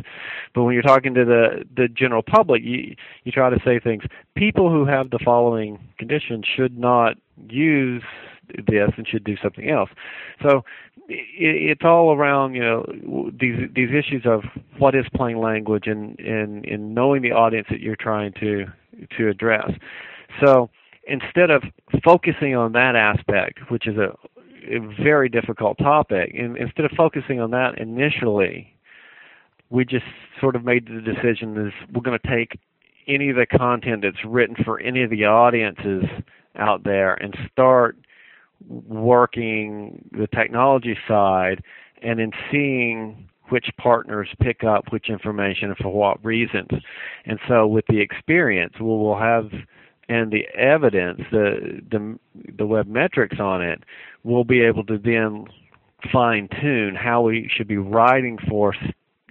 But 0.55 0.63
when 0.63 0.73
you're 0.73 0.83
talking 0.83 1.13
to 1.15 1.25
the 1.25 1.65
the 1.75 1.89
general 1.89 2.23
public, 2.23 2.63
you 2.63 2.95
you 3.25 3.31
try 3.31 3.49
to 3.49 3.59
say 3.65 3.79
things. 3.79 4.03
People 4.35 4.71
who 4.71 4.85
have 4.85 5.09
the 5.09 5.19
following 5.23 5.77
conditions 5.97 6.45
should 6.55 6.77
not 6.77 7.17
use 7.49 8.03
this 8.67 8.91
and 8.97 9.07
should 9.07 9.23
do 9.23 9.35
something 9.41 9.69
else. 9.69 9.89
So 10.41 10.63
it, 11.07 11.71
it's 11.71 11.81
all 11.83 12.13
around 12.13 12.55
you 12.55 12.61
know 12.61 13.31
these 13.39 13.69
these 13.73 13.89
issues 13.89 14.23
of 14.25 14.43
what 14.77 14.95
is 14.95 15.05
plain 15.15 15.39
language 15.39 15.87
and 15.87 16.19
and 16.19 16.65
in 16.65 16.93
knowing 16.93 17.21
the 17.21 17.31
audience 17.31 17.67
that 17.69 17.79
you're 17.79 17.95
trying 17.95 18.33
to 18.39 18.65
to 19.17 19.29
address. 19.29 19.71
So 20.43 20.69
instead 21.07 21.49
of 21.49 21.63
focusing 22.03 22.55
on 22.55 22.73
that 22.73 22.95
aspect, 22.95 23.71
which 23.71 23.87
is 23.87 23.97
a 23.97 24.13
a 24.69 24.79
very 25.01 25.29
difficult 25.29 25.77
topic. 25.77 26.33
And 26.37 26.57
instead 26.57 26.85
of 26.85 26.91
focusing 26.91 27.39
on 27.39 27.51
that 27.51 27.77
initially, 27.79 28.75
we 29.69 29.85
just 29.85 30.05
sort 30.39 30.55
of 30.55 30.63
made 30.63 30.87
the 30.87 31.01
decision 31.01 31.57
is 31.57 31.73
we're 31.93 32.01
going 32.01 32.19
to 32.19 32.27
take 32.27 32.59
any 33.07 33.29
of 33.29 33.35
the 33.35 33.45
content 33.45 34.03
that's 34.03 34.23
written 34.25 34.55
for 34.63 34.79
any 34.79 35.03
of 35.03 35.09
the 35.09 35.25
audiences 35.25 36.03
out 36.55 36.83
there 36.83 37.13
and 37.15 37.35
start 37.51 37.97
working 38.67 40.03
the 40.11 40.27
technology 40.27 40.97
side 41.07 41.63
and 42.01 42.19
in 42.19 42.31
seeing 42.51 43.29
which 43.49 43.69
partners 43.77 44.29
pick 44.39 44.63
up 44.63 44.91
which 44.91 45.09
information 45.09 45.69
and 45.69 45.77
for 45.77 45.89
what 45.89 46.23
reasons. 46.23 46.69
And 47.25 47.39
so 47.47 47.65
with 47.65 47.85
the 47.87 47.99
experience, 47.99 48.73
we 48.79 48.85
will 48.85 49.17
have 49.17 49.51
and 50.07 50.31
the 50.31 50.47
evidence, 50.57 51.21
the 51.31 51.81
the 51.91 52.19
the 52.57 52.65
web 52.65 52.87
metrics 52.87 53.39
on 53.39 53.61
it, 53.61 53.83
we'll 54.23 54.43
be 54.43 54.61
able 54.61 54.83
to 54.85 54.97
then 54.97 55.45
fine 56.11 56.49
tune 56.59 56.95
how 56.95 57.21
we 57.21 57.49
should 57.55 57.67
be 57.67 57.77
writing 57.77 58.37
for 58.49 58.73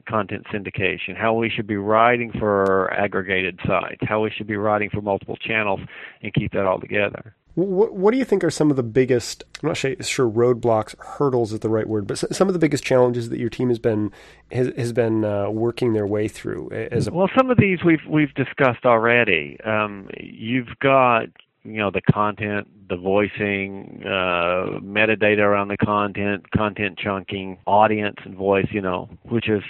content 0.09 0.47
syndication, 0.53 1.17
how 1.17 1.35
we 1.35 1.51
should 1.51 1.67
be 1.67 1.77
writing 1.77 2.33
for 2.39 2.93
aggregated 2.93 3.59
sites, 3.67 4.01
how 4.03 4.23
we 4.23 4.31
should 4.31 4.47
be 4.47 4.57
writing 4.57 4.91
for 4.91 5.03
multiple 5.03 5.37
channels, 5.37 5.81
and 6.23 6.33
keep 6.35 6.53
that 6.53 6.65
all 6.67 6.81
together. 6.81 7.35
What, 7.59 7.93
what 7.93 8.13
do 8.13 8.19
you 8.19 8.25
think 8.25 8.45
are 8.45 8.51
some 8.51 8.71
of 8.71 8.77
the 8.77 8.85
biggest? 8.85 9.43
I'm 9.63 9.71
not 9.71 9.77
sure 9.77 10.31
roadblocks, 10.31 10.95
hurdles 11.01 11.53
is 11.53 11.59
the 11.59 11.69
right 11.69 11.89
word, 11.89 12.07
but 12.07 12.17
some 12.19 12.47
of 12.47 12.53
the 12.53 12.61
biggest 12.61 12.85
challenges 12.85 13.31
that 13.31 13.41
your 13.41 13.51
team 13.51 13.69
has 13.69 13.81
been 13.81 14.13
has, 14.53 14.71
has 14.77 14.93
been 14.93 15.25
uh, 15.25 15.51
working 15.51 15.93
their 15.93 16.07
way 16.07 16.29
through. 16.29 16.71
As 16.71 17.09
a 17.09 17.13
well, 17.13 17.29
some 17.37 17.51
of 17.51 17.59
these 17.59 17.81
we've 17.85 18.07
we've 18.09 18.33
discussed 18.35 18.85
already. 18.85 19.59
Um, 19.65 20.09
you've 20.21 20.79
got 20.81 21.25
you 21.65 21.79
know 21.79 21.91
the 21.91 22.01
content, 22.01 22.69
the 22.89 22.97
voicing, 22.97 24.05
uh, 24.07 24.79
metadata 24.81 25.41
around 25.41 25.67
the 25.67 25.79
content, 25.79 26.49
content 26.53 26.97
chunking, 26.97 27.59
audience 27.67 28.19
and 28.25 28.37
voice. 28.37 28.69
You 28.71 28.83
know, 28.83 29.09
which 29.25 29.49
is 29.49 29.65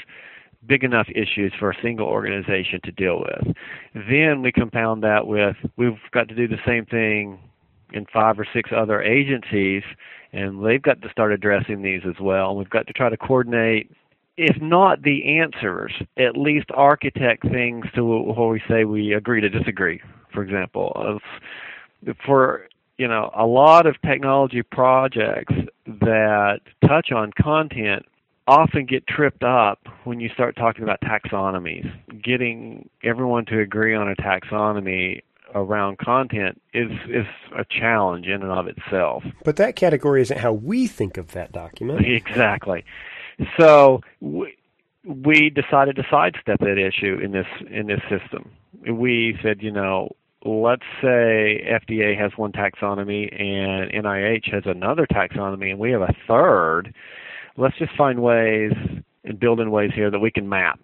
big 0.67 0.85
enough 0.85 1.09
issues 1.11 1.53
for 1.59 1.71
a 1.71 1.83
single 1.83 2.07
organization 2.07 2.81
to 2.85 2.93
deal 2.93 3.21
with. 3.21 3.57
Then 3.95 4.43
we 4.43 4.53
compound 4.53 5.03
that 5.03 5.27
with 5.27 5.57
we've 5.77 5.99
got 6.13 6.29
to 6.29 6.35
do 6.35 6.49
the 6.49 6.59
same 6.67 6.85
thing 6.87 7.39
in 7.93 8.07
five 8.13 8.39
or 8.39 8.47
six 8.53 8.71
other 8.77 9.01
agencies, 9.01 9.83
and 10.33 10.65
they've 10.65 10.83
got 10.83 11.01
to 11.03 11.11
start 11.11 11.33
addressing 11.33 11.83
these 11.83 12.03
as 12.07 12.21
well. 12.21 12.51
And 12.51 12.59
we've 12.59 12.71
got 12.71 12.87
to 12.89 12.93
try 12.93 13.09
to 13.09 13.17
coordinate, 13.17 13.91
if 14.37 14.61
not 14.61 15.03
the 15.03 15.39
answers, 15.39 15.93
at 16.19 16.37
least 16.37 16.67
architect 16.75 17.49
things 17.49 17.87
to 17.95 18.05
where 18.05 18.49
we 18.49 18.63
say 18.69 18.85
we 18.85 19.15
agree 19.15 19.41
to 19.41 19.49
disagree. 19.49 20.01
For 20.33 20.43
example, 20.43 21.21
for 22.25 22.69
you 22.99 23.09
know 23.09 23.31
a 23.35 23.47
lot 23.47 23.87
of 23.87 23.97
technology 24.03 24.63
projects 24.63 25.55
that 25.87 26.61
touch 26.87 27.11
on 27.13 27.33
content 27.41 28.05
often 28.49 28.87
get 28.87 29.07
tripped 29.07 29.45
up 29.45 29.87
when 30.05 30.19
you 30.19 30.31
start 30.31 30.57
talking 30.57 30.83
about 30.83 31.01
taxonomies. 31.03 31.89
Getting 32.23 32.89
everyone 33.05 33.45
to 33.47 33.61
agree 33.61 33.95
on 33.95 34.09
a 34.09 34.17
taxonomy 34.17 35.23
around 35.55 35.99
content 35.99 36.61
is 36.75 36.91
is 37.09 37.27
a 37.57 37.65
challenge 37.65 38.27
in 38.27 38.43
and 38.43 38.51
of 38.51 38.67
itself. 38.67 39.23
But 39.45 39.57
that 39.57 39.77
category 39.77 40.23
isn't 40.23 40.39
how 40.39 40.53
we 40.53 40.87
think 40.87 41.17
of 41.17 41.33
that 41.33 41.53
document. 41.53 42.07
Exactly. 42.09 42.85
So 43.57 44.01
we, 44.21 44.57
we 45.05 45.51
decided 45.51 45.95
to 45.97 46.03
sidestep 46.11 46.59
that 46.61 46.79
issue 46.79 47.19
in 47.23 47.33
this 47.33 47.47
in 47.71 47.87
this 47.87 48.01
system. 48.09 48.51
We 48.91 49.39
said, 49.43 49.63
you 49.63 49.71
know, 49.71 50.17
let's 50.45 50.85
say 51.01 51.65
FDA 51.71 52.19
has 52.19 52.33
one 52.37 52.53
taxonomy 52.53 53.33
and 53.41 53.93
NIH 53.93 54.53
has 54.53 54.65
another 54.67 55.07
taxonomy 55.07 55.71
and 55.71 55.79
we 55.79 55.91
have 55.93 56.03
a 56.03 56.15
third. 56.27 56.95
Let's 57.59 57.77
just 57.77 57.95
find 57.97 58.23
ways 58.23 58.73
and 59.25 59.39
build 59.39 59.61
in 59.61 59.71
ways 59.71 59.91
here 59.95 60.11
that 60.11 60.19
we 60.19 60.31
can 60.31 60.49
map 60.49 60.81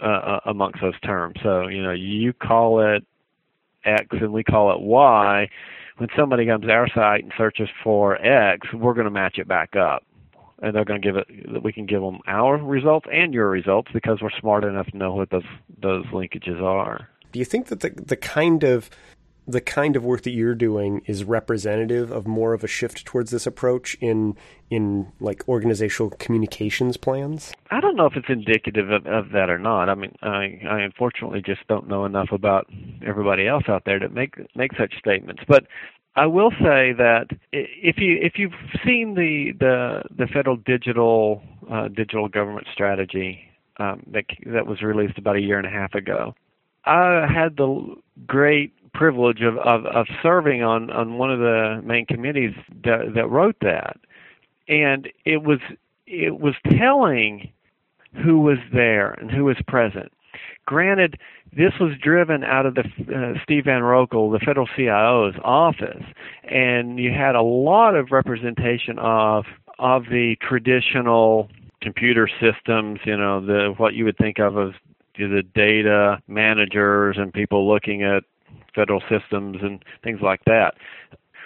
uh, 0.00 0.06
uh 0.06 0.40
amongst 0.46 0.80
those 0.80 0.98
terms. 1.00 1.34
So, 1.42 1.66
you 1.66 1.82
know, 1.82 1.90
you 1.90 2.32
call 2.32 2.80
it 2.80 3.04
X 3.84 4.06
and 4.12 4.32
we 4.32 4.44
call 4.44 4.72
it 4.72 4.80
Y, 4.80 5.48
when 5.98 6.08
somebody 6.16 6.46
comes 6.46 6.64
to 6.64 6.70
our 6.70 6.88
site 6.94 7.24
and 7.24 7.32
searches 7.36 7.68
for 7.82 8.16
X, 8.24 8.72
we're 8.72 8.94
going 8.94 9.06
to 9.06 9.10
match 9.10 9.38
it 9.38 9.48
back 9.48 9.76
up. 9.76 10.04
And 10.60 10.74
they're 10.74 10.84
going 10.84 11.00
to 11.00 11.06
give 11.06 11.16
it, 11.16 11.62
we 11.62 11.72
can 11.72 11.86
give 11.86 12.00
them 12.00 12.18
our 12.26 12.56
results 12.56 13.06
and 13.12 13.32
your 13.32 13.48
results 13.48 13.90
because 13.92 14.18
we're 14.20 14.30
smart 14.40 14.64
enough 14.64 14.86
to 14.88 14.96
know 14.96 15.14
what 15.14 15.30
those, 15.30 15.44
those 15.80 16.04
linkages 16.06 16.60
are. 16.60 17.08
Do 17.30 17.38
you 17.38 17.44
think 17.44 17.66
that 17.66 17.80
the, 17.80 17.90
the 17.90 18.16
kind 18.16 18.64
of 18.64 18.90
the 19.48 19.60
kind 19.62 19.96
of 19.96 20.04
work 20.04 20.22
that 20.22 20.30
you're 20.30 20.54
doing 20.54 21.00
is 21.06 21.24
representative 21.24 22.10
of 22.10 22.26
more 22.26 22.52
of 22.52 22.62
a 22.62 22.66
shift 22.68 23.06
towards 23.06 23.30
this 23.30 23.46
approach 23.46 23.96
in 24.00 24.36
in 24.70 25.10
like 25.20 25.48
organizational 25.48 26.10
communications 26.10 26.98
plans? 26.98 27.52
I 27.70 27.80
don't 27.80 27.96
know 27.96 28.04
if 28.04 28.14
it's 28.14 28.28
indicative 28.28 28.90
of, 28.90 29.06
of 29.06 29.30
that 29.30 29.48
or 29.48 29.58
not. 29.58 29.88
I 29.88 29.94
mean, 29.94 30.14
I, 30.22 30.60
I 30.68 30.80
unfortunately 30.80 31.40
just 31.40 31.66
don't 31.66 31.88
know 31.88 32.04
enough 32.04 32.28
about 32.30 32.66
everybody 33.04 33.48
else 33.48 33.64
out 33.68 33.84
there 33.86 33.98
to 33.98 34.08
make 34.10 34.34
make 34.54 34.72
such 34.76 34.98
statements. 34.98 35.42
But 35.48 35.64
I 36.14 36.26
will 36.26 36.50
say 36.50 36.92
that 36.98 37.28
if 37.52 37.96
you 37.96 38.18
if 38.20 38.34
you've 38.36 38.52
seen 38.84 39.14
the 39.14 39.52
the 39.58 40.02
the 40.14 40.26
federal 40.26 40.56
digital 40.56 41.42
uh, 41.72 41.88
digital 41.88 42.28
government 42.28 42.66
strategy 42.70 43.40
um, 43.78 44.02
that 44.12 44.26
that 44.44 44.66
was 44.66 44.82
released 44.82 45.16
about 45.16 45.36
a 45.36 45.40
year 45.40 45.56
and 45.56 45.66
a 45.66 45.70
half 45.70 45.94
ago, 45.94 46.34
I 46.84 47.26
had 47.32 47.56
the 47.56 47.94
great 48.26 48.72
privilege 48.98 49.42
of, 49.42 49.56
of, 49.58 49.86
of 49.86 50.06
serving 50.20 50.62
on, 50.62 50.90
on 50.90 51.18
one 51.18 51.30
of 51.30 51.38
the 51.38 51.80
main 51.84 52.04
committees 52.04 52.52
that, 52.84 53.12
that 53.14 53.28
wrote 53.28 53.56
that. 53.60 53.96
And 54.66 55.08
it 55.24 55.44
was 55.44 55.60
it 56.06 56.40
was 56.40 56.54
telling 56.68 57.50
who 58.24 58.40
was 58.40 58.58
there 58.72 59.12
and 59.12 59.30
who 59.30 59.44
was 59.44 59.56
present. 59.68 60.12
Granted, 60.66 61.18
this 61.56 61.72
was 61.80 61.92
driven 62.02 62.42
out 62.42 62.66
of 62.66 62.74
the 62.74 62.82
uh, 62.82 63.38
Steve 63.42 63.64
Van 63.66 63.82
Roekel, 63.82 64.32
the 64.32 64.44
federal 64.44 64.68
CIO's 64.76 65.34
office, 65.44 66.02
and 66.44 66.98
you 66.98 67.12
had 67.12 67.34
a 67.34 67.42
lot 67.42 67.94
of 67.94 68.10
representation 68.10 68.98
of 68.98 69.44
of 69.78 70.04
the 70.10 70.36
traditional 70.42 71.48
computer 71.80 72.28
systems, 72.40 72.98
you 73.04 73.16
know, 73.16 73.40
the 73.44 73.74
what 73.76 73.94
you 73.94 74.04
would 74.04 74.18
think 74.18 74.38
of 74.38 74.58
as 74.58 74.74
the 75.16 75.42
data 75.54 76.20
managers 76.26 77.16
and 77.16 77.32
people 77.32 77.68
looking 77.68 78.02
at 78.02 78.24
federal 78.78 79.02
systems 79.10 79.58
and 79.60 79.84
things 80.04 80.20
like 80.22 80.44
that. 80.44 80.74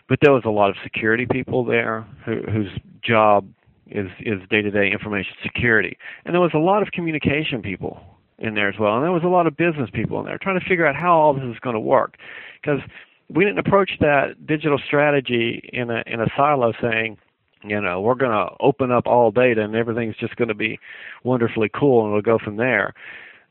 But 0.09 0.19
there 0.21 0.33
was 0.33 0.43
a 0.45 0.51
lot 0.51 0.69
of 0.69 0.77
security 0.83 1.27
people 1.31 1.65
there 1.65 2.07
who, 2.27 2.43
whose 2.43 2.71
job 3.03 3.49
is 3.87 4.09
is 4.21 4.41
day-to-day 4.51 4.91
information 4.91 5.33
security, 5.43 5.97
and 6.25 6.35
there 6.35 6.41
was 6.41 6.53
a 6.55 6.59
lot 6.59 6.83
of 6.83 6.89
communication 6.93 7.63
people 7.63 8.01
in 8.39 8.55
there 8.55 8.69
as 8.69 8.79
well, 8.79 8.95
and 8.95 9.05
there 9.05 9.13
was 9.13 9.25
a 9.25 9.29
lot 9.29 9.47
of 9.47 9.57
business 9.57 9.89
people 9.93 10.19
in 10.21 10.27
there 10.27 10.39
trying 10.39 10.59
to 10.59 10.67
figure 10.67 10.87
out 10.87 10.97
how 10.97 11.13
all 11.13 11.33
this 11.35 11.45
is 11.45 11.59
going 11.61 11.75
to 11.75 11.81
work, 11.81 12.17
because 12.61 12.81
we 13.29 13.45
didn't 13.45 13.59
approach 13.59 13.93
that 14.01 14.47
digital 14.47 14.79
strategy 14.85 15.69
in 15.73 15.91
a 15.91 16.03
in 16.07 16.21
a 16.21 16.27
silo 16.37 16.73
saying 16.81 17.17
you 17.65 17.81
know 17.81 18.01
we're 18.01 18.15
going 18.15 18.33
to 18.33 18.55
open 18.61 18.91
up 18.91 19.07
all 19.07 19.31
data 19.31 19.63
and 19.63 19.75
everything's 19.75 20.17
just 20.17 20.37
going 20.37 20.49
to 20.49 20.55
be 20.55 20.79
wonderfully 21.25 21.71
cool 21.75 22.05
and 22.05 22.13
we'll 22.13 22.23
go 22.23 22.39
from 22.39 22.57
there. 22.57 22.93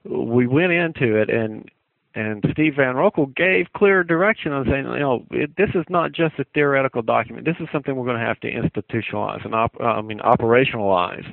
We 0.04 0.48
went 0.48 0.72
into 0.72 1.16
it 1.16 1.30
and 1.30 1.70
and 2.14 2.44
Steve 2.52 2.74
Van 2.76 2.96
Roekel 2.96 3.34
gave 3.36 3.68
clear 3.74 4.04
direction 4.04 4.52
on 4.52 4.66
saying, 4.66 4.86
you 4.86 5.00
know, 5.00 5.26
it, 5.32 5.56
this 5.56 5.70
is 5.76 5.86
not 5.90 6.12
just 6.12 6.38
a 6.40 6.46
theoretical 6.54 7.02
document. 7.02 7.46
This 7.46 7.56
is 7.60 7.68
something 7.72 7.96
we're 7.96 8.06
going 8.06 8.20
to 8.20 8.26
have 8.26 8.40
to 8.42 8.52
institutionalize 8.52 9.46
and 9.46 9.56
op- 9.56 9.80
I 9.80 10.02
mean 10.02 10.20
operationalize. 10.20 11.26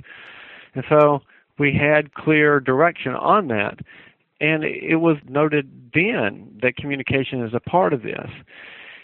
And 0.75 0.85
so 0.89 1.21
we 1.59 1.75
had 1.75 2.15
clear 2.15 2.61
direction 2.61 3.15
on 3.15 3.49
that, 3.49 3.81
and 4.41 4.63
it 4.63 4.97
was 4.97 5.17
noted 5.29 5.91
then 5.93 6.59
that 6.63 6.77
communication 6.77 7.43
is 7.45 7.55
a 7.55 7.61
part 7.61 7.93
of 7.93 8.03
this. 8.03 8.31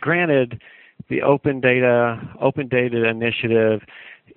Granted, 0.01 0.63
the 1.09 1.23
open 1.23 1.61
data 1.61 2.21
open 2.41 2.69
data 2.69 3.09
initiative 3.09 3.81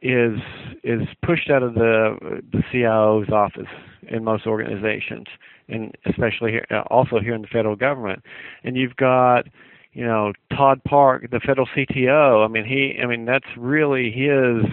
is 0.01 0.39
is 0.83 1.07
pushed 1.25 1.49
out 1.49 1.63
of 1.63 1.73
the 1.73 2.41
the 2.51 2.63
CIO's 2.71 3.29
office 3.29 3.69
in 4.09 4.23
most 4.23 4.45
organizations 4.45 5.27
and 5.69 5.95
especially 6.05 6.51
here, 6.51 6.65
uh, 6.71 6.81
also 6.89 7.19
here 7.19 7.33
in 7.33 7.41
the 7.41 7.47
federal 7.47 7.75
government. 7.75 8.23
And 8.63 8.77
you've 8.77 8.95
got, 8.95 9.45
you 9.93 10.05
know, 10.05 10.33
Todd 10.55 10.81
Park, 10.85 11.29
the 11.31 11.39
federal 11.39 11.67
CTO. 11.67 12.45
I 12.45 12.47
mean, 12.47 12.65
he, 12.65 12.99
I 13.01 13.05
mean, 13.05 13.25
that's 13.25 13.45
really 13.57 14.11
his 14.11 14.63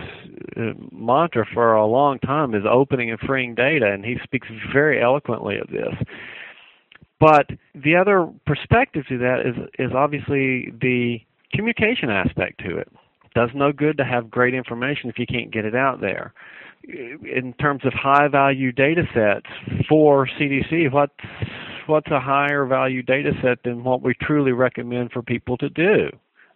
uh, 0.56 0.72
mantra 0.92 1.46
for 1.52 1.74
a 1.74 1.86
long 1.86 2.18
time 2.20 2.54
is 2.54 2.62
opening 2.68 3.10
and 3.10 3.18
freeing 3.20 3.54
data, 3.54 3.90
and 3.90 4.04
he 4.04 4.16
speaks 4.22 4.48
very 4.72 5.02
eloquently 5.02 5.58
of 5.58 5.68
this. 5.68 5.94
But 7.20 7.46
the 7.74 7.96
other 7.96 8.28
perspective 8.44 9.04
to 9.08 9.18
that 9.18 9.40
is 9.40 9.54
is 9.78 9.92
obviously 9.94 10.72
the 10.80 11.20
communication 11.52 12.10
aspect 12.10 12.60
to 12.66 12.76
it. 12.76 12.88
Does 13.34 13.50
no 13.54 13.72
good 13.72 13.96
to 13.98 14.04
have 14.04 14.30
great 14.30 14.54
information 14.54 15.10
if 15.10 15.18
you 15.18 15.26
can't 15.26 15.52
get 15.52 15.64
it 15.64 15.74
out 15.74 16.00
there 16.00 16.32
in 16.88 17.54
terms 17.58 17.84
of 17.84 17.92
high 17.92 18.28
value 18.28 18.72
data 18.72 19.02
sets 19.14 19.46
for 19.88 20.26
CDC, 20.38 20.92
what's 20.92 21.12
what's 21.86 22.10
a 22.10 22.20
higher 22.20 22.64
value 22.66 23.02
data 23.02 23.32
set 23.42 23.62
than 23.62 23.84
what 23.84 24.02
we 24.02 24.14
truly 24.20 24.52
recommend 24.52 25.12
for 25.12 25.22
people 25.22 25.56
to 25.58 25.68
do? 25.68 26.08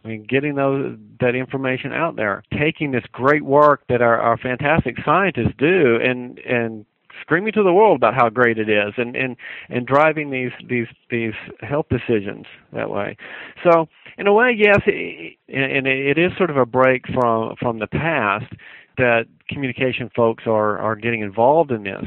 I 0.04 0.08
mean, 0.08 0.24
getting 0.28 0.54
those 0.54 0.96
that 1.20 1.34
information 1.34 1.92
out 1.92 2.16
there, 2.16 2.42
taking 2.58 2.92
this 2.92 3.04
great 3.12 3.42
work 3.42 3.82
that 3.88 4.00
our, 4.00 4.18
our 4.18 4.36
fantastic 4.36 4.96
scientists 5.04 5.54
do, 5.58 5.98
and 6.02 6.38
and 6.40 6.84
screaming 7.20 7.52
to 7.52 7.62
the 7.62 7.72
world 7.72 7.96
about 7.96 8.14
how 8.14 8.28
great 8.28 8.58
it 8.58 8.68
is, 8.68 8.94
and 8.96 9.16
and 9.16 9.36
and 9.68 9.86
driving 9.86 10.30
these 10.30 10.52
these 10.68 10.86
these 11.10 11.34
health 11.60 11.86
decisions 11.88 12.46
that 12.72 12.90
way. 12.90 13.16
So, 13.64 13.88
in 14.16 14.26
a 14.26 14.32
way, 14.32 14.54
yes, 14.56 14.80
it, 14.86 15.36
and 15.48 15.86
it 15.86 16.18
is 16.18 16.32
sort 16.36 16.50
of 16.50 16.56
a 16.56 16.66
break 16.66 17.06
from 17.12 17.56
from 17.60 17.78
the 17.78 17.86
past 17.86 18.52
that 18.96 19.26
communication 19.48 20.10
folks 20.14 20.44
are 20.46 20.78
are 20.78 20.96
getting 20.96 21.20
involved 21.22 21.70
in 21.70 21.84
this, 21.84 22.06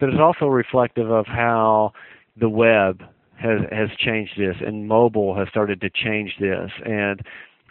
but 0.00 0.08
it's 0.08 0.20
also 0.20 0.46
reflective 0.46 1.10
of 1.10 1.26
how 1.26 1.92
the 2.36 2.48
web 2.48 3.02
has 3.36 3.60
has 3.70 3.88
changed 3.98 4.32
this 4.36 4.56
and 4.64 4.88
mobile 4.88 5.36
has 5.36 5.48
started 5.48 5.80
to 5.80 5.88
change 5.90 6.34
this 6.40 6.70
and 6.84 7.22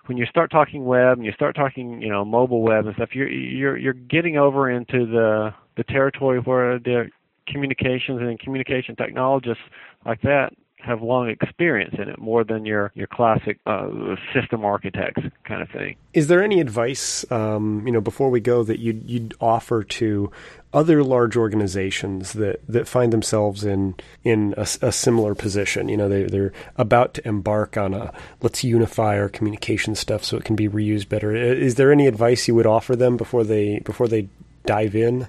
when 0.05 0.17
you 0.17 0.25
start 0.25 0.49
talking 0.49 0.85
web 0.85 1.17
and 1.17 1.25
you 1.25 1.31
start 1.33 1.55
talking 1.55 2.01
you 2.01 2.09
know 2.09 2.23
mobile 2.23 2.61
web 2.61 2.85
and 2.85 2.95
stuff 2.95 3.09
you're 3.13 3.29
you're 3.29 3.77
you're 3.77 3.93
getting 3.93 4.37
over 4.37 4.69
into 4.69 5.05
the 5.05 5.53
the 5.77 5.83
territory 5.83 6.39
where 6.39 6.79
the 6.79 7.09
communications 7.47 8.19
and 8.21 8.39
communication 8.39 8.95
technologists 8.95 9.63
like 10.05 10.21
that 10.21 10.53
have 10.79 11.01
long 11.01 11.29
experience 11.29 11.95
in 11.97 12.07
it 12.07 12.19
more 12.19 12.43
than 12.43 12.65
your 12.65 12.91
your 12.93 13.07
classic 13.07 13.59
uh, 13.65 13.89
system 14.33 14.63
architects 14.63 15.21
kind 15.43 15.61
of 15.61 15.69
thing. 15.69 15.95
Is 16.13 16.27
there 16.27 16.43
any 16.43 16.61
advice, 16.61 17.29
um, 17.31 17.83
you 17.85 17.91
know, 17.91 17.99
before 17.99 18.29
we 18.29 18.39
go 18.39 18.63
that 18.63 18.79
you'd, 18.79 19.09
you'd 19.09 19.33
offer 19.41 19.83
to 19.83 20.31
other 20.73 21.03
large 21.03 21.35
organizations 21.35 22.33
that, 22.33 22.61
that 22.67 22.87
find 22.87 23.11
themselves 23.11 23.63
in 23.63 23.95
in 24.23 24.53
a, 24.55 24.67
a 24.81 24.91
similar 24.91 25.33
position? 25.33 25.89
You 25.89 25.97
know, 25.97 26.09
they, 26.09 26.23
they're 26.23 26.53
about 26.77 27.15
to 27.15 27.27
embark 27.27 27.75
on 27.75 27.93
a 27.93 28.13
let's 28.41 28.63
unify 28.63 29.19
our 29.19 29.29
communication 29.29 29.95
stuff 29.95 30.23
so 30.23 30.37
it 30.37 30.45
can 30.45 30.55
be 30.55 30.69
reused 30.69 31.09
better. 31.09 31.35
Is 31.35 31.75
there 31.75 31.91
any 31.91 32.07
advice 32.07 32.47
you 32.47 32.55
would 32.55 32.67
offer 32.67 32.95
them 32.95 33.17
before 33.17 33.43
they 33.43 33.79
before 33.79 34.07
they 34.07 34.29
dive 34.65 34.95
in? 34.95 35.27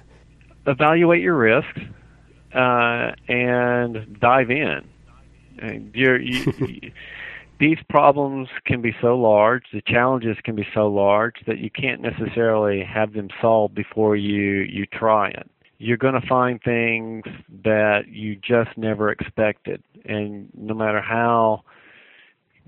Evaluate 0.67 1.21
your 1.21 1.35
risks 1.35 1.79
uh, 2.53 3.11
and 3.27 4.19
dive 4.19 4.51
in 4.51 4.87
you're, 5.93 6.19
you, 6.19 6.91
these 7.59 7.77
problems 7.89 8.49
can 8.65 8.81
be 8.81 8.95
so 9.01 9.17
large, 9.17 9.63
the 9.73 9.81
challenges 9.81 10.37
can 10.43 10.55
be 10.55 10.67
so 10.73 10.87
large 10.87 11.35
that 11.47 11.59
you 11.59 11.69
can't 11.69 12.01
necessarily 12.01 12.83
have 12.83 13.13
them 13.13 13.29
solved 13.41 13.75
before 13.75 14.15
you 14.15 14.61
you 14.61 14.85
try 14.85 15.29
it. 15.29 15.49
You're 15.77 15.97
going 15.97 16.19
to 16.19 16.27
find 16.27 16.61
things 16.61 17.23
that 17.63 18.09
you 18.09 18.35
just 18.35 18.77
never 18.77 19.09
expected, 19.11 19.81
and 20.05 20.49
no 20.53 20.73
matter 20.73 21.01
how 21.01 21.63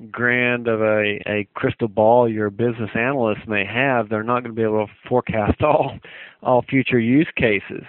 grand 0.10 0.68
of 0.68 0.82
a, 0.82 1.22
a 1.28 1.48
crystal 1.54 1.88
ball 1.88 2.30
your 2.30 2.50
business 2.50 2.90
analyst 2.96 3.48
may 3.48 3.66
have, 3.66 4.10
they're 4.10 4.24
not 4.24 4.44
going 4.44 4.56
to 4.56 4.60
be 4.60 4.64
able 4.64 4.88
to 4.88 4.94
forecast 5.08 5.62
all 5.64 5.98
all 6.42 6.64
future 6.64 7.00
use 7.00 7.30
cases. 7.36 7.84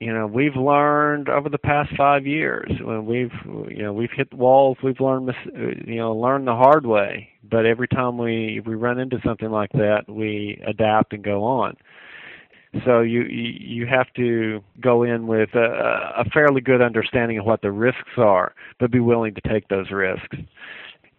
You 0.00 0.12
know 0.12 0.26
we've 0.26 0.56
learned 0.56 1.28
over 1.28 1.48
the 1.48 1.58
past 1.58 1.90
five 1.96 2.26
years 2.26 2.72
when 2.82 3.06
we've 3.06 3.30
you 3.70 3.82
know 3.84 3.92
we've 3.92 4.10
hit 4.10 4.34
walls 4.34 4.78
we've 4.82 4.98
learned 5.00 5.32
you 5.54 5.96
know 5.96 6.12
learned 6.12 6.48
the 6.48 6.56
hard 6.56 6.86
way. 6.86 7.28
But 7.48 7.66
every 7.66 7.86
time 7.86 8.18
we 8.18 8.60
we 8.66 8.74
run 8.74 8.98
into 8.98 9.20
something 9.24 9.50
like 9.50 9.70
that 9.72 10.04
we 10.08 10.60
adapt 10.66 11.12
and 11.12 11.22
go 11.22 11.44
on. 11.44 11.76
So 12.84 13.00
you 13.00 13.22
you 13.22 13.86
have 13.86 14.12
to 14.16 14.64
go 14.80 15.04
in 15.04 15.28
with 15.28 15.50
a, 15.54 16.14
a 16.16 16.24
fairly 16.32 16.62
good 16.62 16.82
understanding 16.82 17.38
of 17.38 17.44
what 17.44 17.62
the 17.62 17.70
risks 17.70 18.16
are 18.16 18.54
but 18.80 18.90
be 18.90 18.98
willing 18.98 19.34
to 19.34 19.40
take 19.48 19.68
those 19.68 19.90
risks 19.92 20.36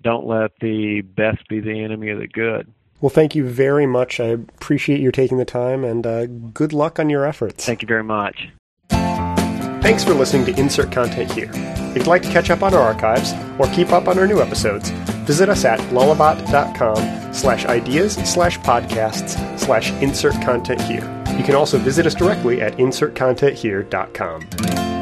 don't 0.04 0.28
let 0.28 0.52
the 0.60 1.02
best 1.02 1.48
be 1.48 1.60
the 1.60 1.84
enemy 1.84 2.10
of 2.10 2.20
the 2.20 2.28
good 2.28 2.72
well, 3.04 3.10
thank 3.10 3.36
you 3.36 3.46
very 3.46 3.86
much. 3.86 4.22
I 4.22 4.28
appreciate 4.28 5.02
your 5.02 5.12
taking 5.12 5.38
the 5.38 5.44
time 5.44 5.84
and 5.84 6.08
uh, 6.08 6.26
good 6.26 6.72
luck 6.72 7.00
on 7.00 7.10
your 7.10 7.26
efforts. 7.26 7.66
Thank 7.66 7.82
you 7.82 7.88
very 7.88 8.02
much. 8.02 8.48
Thanks 8.90 10.06
for 10.06 10.14
listening 10.14 10.46
to 10.46 10.58
Insert 10.58 10.94
Content 10.94 11.30
Here. 11.30 11.52
If 11.54 11.98
you'd 11.98 12.08
like 12.08 12.22
to 12.22 12.32
catch 12.32 12.50
up 12.50 12.64
on 12.64 12.74
our 12.74 12.80
archives 12.80 13.34
or 13.60 13.68
keep 13.76 13.92
up 13.92 14.08
on 14.08 14.18
our 14.18 14.26
new 14.26 14.42
episodes, 14.42 14.92
visit 15.28 15.50
us 15.50 15.66
at 15.66 15.82
lullabot.com 15.92 17.34
slash 17.34 17.66
ideas 17.66 18.14
slash 18.14 18.58
podcasts 18.60 19.60
slash 19.60 19.92
insert 20.02 20.42
content 20.42 20.80
here. 20.84 21.04
You 21.38 21.44
can 21.44 21.56
also 21.56 21.78
visit 21.78 22.06
us 22.06 22.16
directly 22.16 22.62
at 22.62 22.78
insertcontenthere.com. 22.78 24.93